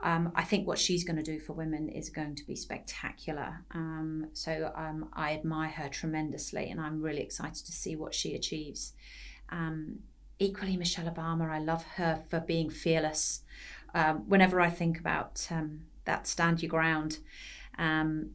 Um, 0.01 0.31
I 0.33 0.43
think 0.43 0.65
what 0.65 0.79
she's 0.79 1.03
going 1.03 1.17
to 1.17 1.23
do 1.23 1.39
for 1.39 1.53
women 1.53 1.89
is 1.89 2.09
going 2.09 2.35
to 2.35 2.45
be 2.45 2.55
spectacular. 2.55 3.65
Um, 3.71 4.27
so 4.33 4.71
um, 4.75 5.09
I 5.13 5.33
admire 5.33 5.69
her 5.69 5.89
tremendously, 5.89 6.69
and 6.69 6.79
I'm 6.79 7.01
really 7.01 7.21
excited 7.21 7.65
to 7.65 7.71
see 7.71 7.95
what 7.95 8.13
she 8.13 8.33
achieves. 8.33 8.93
Um, 9.49 9.99
equally, 10.39 10.77
Michelle 10.77 11.09
Obama, 11.09 11.49
I 11.49 11.59
love 11.59 11.83
her 11.95 12.23
for 12.29 12.39
being 12.39 12.69
fearless. 12.69 13.43
Um, 13.93 14.29
whenever 14.29 14.61
I 14.61 14.69
think 14.69 14.99
about 14.99 15.47
um, 15.51 15.81
that 16.05 16.27
stand 16.27 16.61
your 16.61 16.69
ground, 16.69 17.19
um, 17.77 18.31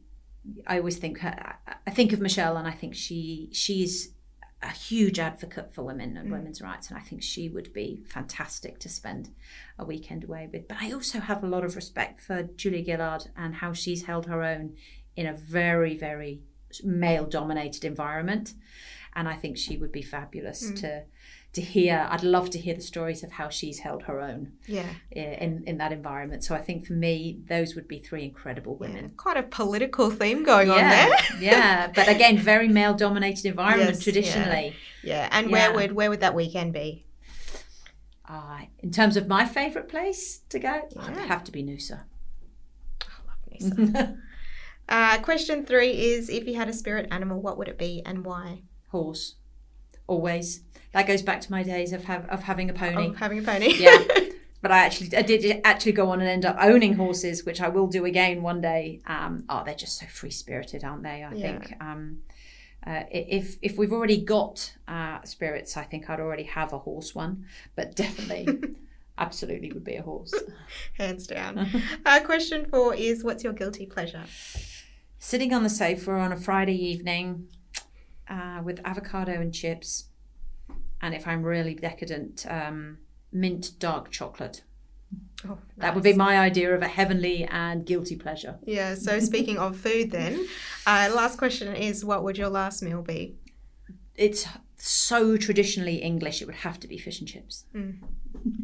I 0.67 0.77
always 0.79 0.97
think 0.97 1.19
her, 1.19 1.55
I 1.87 1.91
think 1.91 2.13
of 2.13 2.19
Michelle, 2.21 2.57
and 2.57 2.67
I 2.67 2.71
think 2.71 2.95
she 2.95 3.49
she's 3.51 4.13
a 4.61 4.69
huge 4.69 5.19
advocate 5.19 5.73
for 5.73 5.83
women 5.83 6.17
and 6.17 6.29
Mm. 6.29 6.33
women's 6.33 6.61
rights, 6.61 6.89
and 6.89 6.97
I 6.97 7.01
think 7.01 7.21
she 7.21 7.49
would 7.49 7.71
be 7.73 8.03
fantastic 8.07 8.79
to 8.79 8.89
spend 8.89 9.29
a 9.77 9.85
weekend 9.85 10.23
away 10.23 10.49
with. 10.51 10.67
But 10.67 10.77
I 10.81 10.91
also 10.91 11.19
have 11.19 11.43
a 11.43 11.47
lot 11.47 11.63
of 11.63 11.75
respect 11.75 12.19
for 12.21 12.43
Julia 12.43 12.83
Gillard 12.83 13.27
and 13.35 13.55
how 13.55 13.73
she's 13.73 14.05
held 14.05 14.25
her 14.27 14.41
own 14.43 14.75
in 15.15 15.27
a 15.27 15.33
very, 15.33 15.95
very 15.97 16.41
male 16.83 17.25
dominated 17.25 17.85
environment. 17.85 18.53
And 19.13 19.27
I 19.29 19.35
think 19.35 19.57
she 19.57 19.77
would 19.77 19.91
be 19.91 20.01
fabulous 20.01 20.71
Mm. 20.71 20.79
to 20.81 21.03
to 21.55 21.61
hear. 21.61 22.07
I'd 22.09 22.23
love 22.23 22.49
to 22.51 22.59
hear 22.59 22.75
the 22.75 22.81
stories 22.81 23.23
of 23.23 23.31
how 23.31 23.49
she's 23.49 23.79
held 23.79 24.03
her 24.03 24.21
own 24.21 24.53
Yeah. 24.67 24.87
in, 25.11 25.63
in 25.65 25.77
that 25.79 25.91
environment. 25.91 26.43
So 26.43 26.55
I 26.55 26.59
think 26.59 26.85
for 26.85 26.93
me, 26.93 27.39
those 27.47 27.75
would 27.75 27.87
be 27.87 27.99
three 27.99 28.23
incredible 28.23 28.77
yeah. 28.79 28.87
women. 28.87 29.09
Quite 29.17 29.37
a 29.37 29.43
political 29.43 30.09
theme 30.09 30.43
going 30.43 30.69
on 30.69 30.77
yeah, 30.77 31.07
there. 31.07 31.17
yeah. 31.41 31.91
But 31.93 32.07
again, 32.07 32.37
very 32.37 32.67
male 32.67 32.93
dominated 32.93 33.45
environment 33.45 33.95
Yes, 33.95 34.03
traditionally. 34.03 34.75
Yeah. 35.03 35.27
And 35.31 35.51
where 35.51 35.73
would 35.73 35.91
where 35.93 36.09
would 36.09 36.21
that 36.21 36.35
weekend 36.35 36.73
be? 36.73 37.05
Uh, 38.27 38.61
in 38.79 38.91
terms 38.91 39.17
of 39.17 39.27
my 39.27 39.45
favourite 39.45 39.87
place 39.87 40.41
to 40.49 40.59
go, 40.59 40.81
it'd 40.91 41.17
have 41.17 41.43
to 41.43 41.51
be 41.51 41.63
Noosa. 41.63 42.03
I 43.01 43.05
love 43.27 43.75
noosa 43.75 44.17
uh, 44.89 45.19
question 45.19 45.65
three 45.65 45.91
is 45.91 46.29
if 46.29 46.47
you 46.47 46.55
had 46.55 46.67
a 46.67 46.73
spirit 46.73 47.07
animal, 47.11 47.41
what 47.41 47.57
would 47.57 47.67
it 47.67 47.77
be 47.77 48.01
and 48.05 48.25
why? 48.25 48.63
Horse, 48.89 49.35
always. 50.07 50.61
That 50.93 51.07
goes 51.07 51.21
back 51.21 51.41
to 51.41 51.51
my 51.51 51.61
days 51.63 51.91
of 51.93 52.05
have, 52.05 52.25
of 52.29 52.43
having 52.43 52.69
a 52.69 52.73
pony. 52.73 53.09
Oh, 53.09 53.13
having 53.13 53.39
a 53.39 53.41
pony. 53.41 53.73
Yeah. 53.75 53.97
But 54.61 54.71
I 54.71 54.79
actually, 54.79 55.15
I 55.15 55.21
did 55.21 55.61
actually 55.63 55.91
go 55.91 56.09
on 56.09 56.21
and 56.21 56.27
end 56.27 56.43
up 56.43 56.57
owning 56.59 56.93
horses, 56.93 57.45
which 57.45 57.61
I 57.61 57.67
will 57.69 57.85
do 57.85 58.03
again 58.03 58.41
one 58.41 58.61
day. 58.61 58.99
Um, 59.05 59.43
oh, 59.47 59.61
they're 59.63 59.75
just 59.75 59.99
so 59.99 60.07
free 60.07 60.31
spirited, 60.31 60.83
aren't 60.83 61.03
they? 61.03 61.21
I 61.23 61.31
Yeah. 61.33 61.59
think. 61.59 61.75
Um, 61.79 62.21
uh, 62.87 63.03
if 63.11 63.57
if 63.61 63.77
we've 63.77 63.93
already 63.93 64.17
got 64.19 64.73
uh, 64.87 65.21
spirits, 65.23 65.77
I 65.77 65.83
think 65.83 66.09
I'd 66.09 66.19
already 66.19 66.43
have 66.45 66.73
a 66.73 66.79
horse 66.79 67.13
one. 67.13 67.45
But 67.75 67.95
definitely, 67.95 68.47
absolutely 69.19 69.71
would 69.71 69.83
be 69.83 69.97
a 69.97 70.01
horse. 70.01 70.33
Hands 70.97 71.27
down. 71.27 71.69
uh, 72.03 72.21
question 72.21 72.65
four 72.65 72.95
is 72.95 73.23
what's 73.23 73.43
your 73.43 73.53
guilty 73.53 73.85
pleasure? 73.85 74.23
Sitting 75.19 75.53
on 75.53 75.61
the 75.61 75.69
sofa 75.69 76.11
on 76.11 76.31
a 76.31 76.37
Friday 76.37 76.73
evening 76.83 77.49
uh, 78.29 78.61
with 78.63 78.79
avocado 78.85 79.33
and 79.33 79.53
chips, 79.53 80.05
and 81.01 81.13
if 81.13 81.27
I'm 81.27 81.43
really 81.43 81.75
decadent, 81.75 82.45
um, 82.49 82.97
mint 83.31 83.71
dark 83.79 84.11
chocolate. 84.11 84.63
Oh, 85.47 85.59
That 85.77 85.93
would 85.93 86.03
be 86.03 86.13
my 86.13 86.39
idea 86.39 86.73
of 86.73 86.81
a 86.81 86.87
heavenly 86.87 87.43
and 87.45 87.85
guilty 87.85 88.15
pleasure. 88.15 88.57
Yeah, 88.65 88.95
so 88.95 89.19
speaking 89.31 89.57
of 89.57 89.77
food, 89.77 90.11
then, 90.11 90.47
uh, 90.87 91.11
last 91.13 91.37
question 91.37 91.75
is 91.75 92.03
what 92.03 92.23
would 92.23 92.37
your 92.37 92.49
last 92.49 92.81
meal 92.81 93.01
be? 93.01 93.35
It's 94.15 94.47
so 94.87 95.35
traditionally 95.35 95.95
English, 95.95 96.41
it 96.41 96.45
would 96.45 96.55
have 96.57 96.79
to 96.79 96.87
be 96.87 96.97
fish 96.97 97.19
and 97.19 97.27
chips 97.27 97.65
mm. 97.75 97.97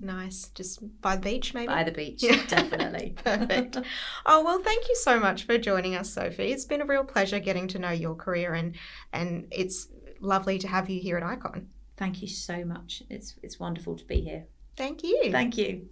Nice. 0.01 0.49
Just 0.53 1.01
by 1.01 1.15
the 1.15 1.21
beach, 1.21 1.53
maybe? 1.53 1.67
by 1.67 1.83
the 1.83 1.91
beach, 1.91 2.21
Yeah. 2.21 2.39
definitely. 2.47 3.15
Perfect. 3.23 3.77
Oh 4.25 4.43
well, 4.43 4.61
thank 4.61 4.87
you 4.89 4.95
so 4.95 5.19
much 5.19 5.43
for 5.43 5.57
joining 5.57 5.95
us, 5.95 6.13
Sophie. 6.13 6.51
It's 6.51 6.65
been 6.65 6.81
a 6.81 6.85
real 6.85 7.03
pleasure 7.03 7.39
getting 7.39 7.67
to 7.69 7.79
know 7.79 7.91
your 7.91 8.15
career, 8.15 8.53
and 8.53 8.75
and 9.13 9.47
it's 9.51 9.87
lovely 10.19 10.59
to 10.59 10.67
have 10.67 10.89
you 10.89 10.99
here 11.01 11.17
at 11.17 11.23
Icon. 11.23 11.69
Thank 11.97 12.21
you 12.21 12.27
so 12.27 12.65
much. 12.65 13.03
It's 13.09 13.35
it's 13.41 13.59
wonderful 13.59 13.95
to 13.97 14.05
be 14.05 14.21
here. 14.21 14.45
Thank 14.75 15.03
you. 15.03 15.31
Thank 15.31 15.57
you. 15.57 15.87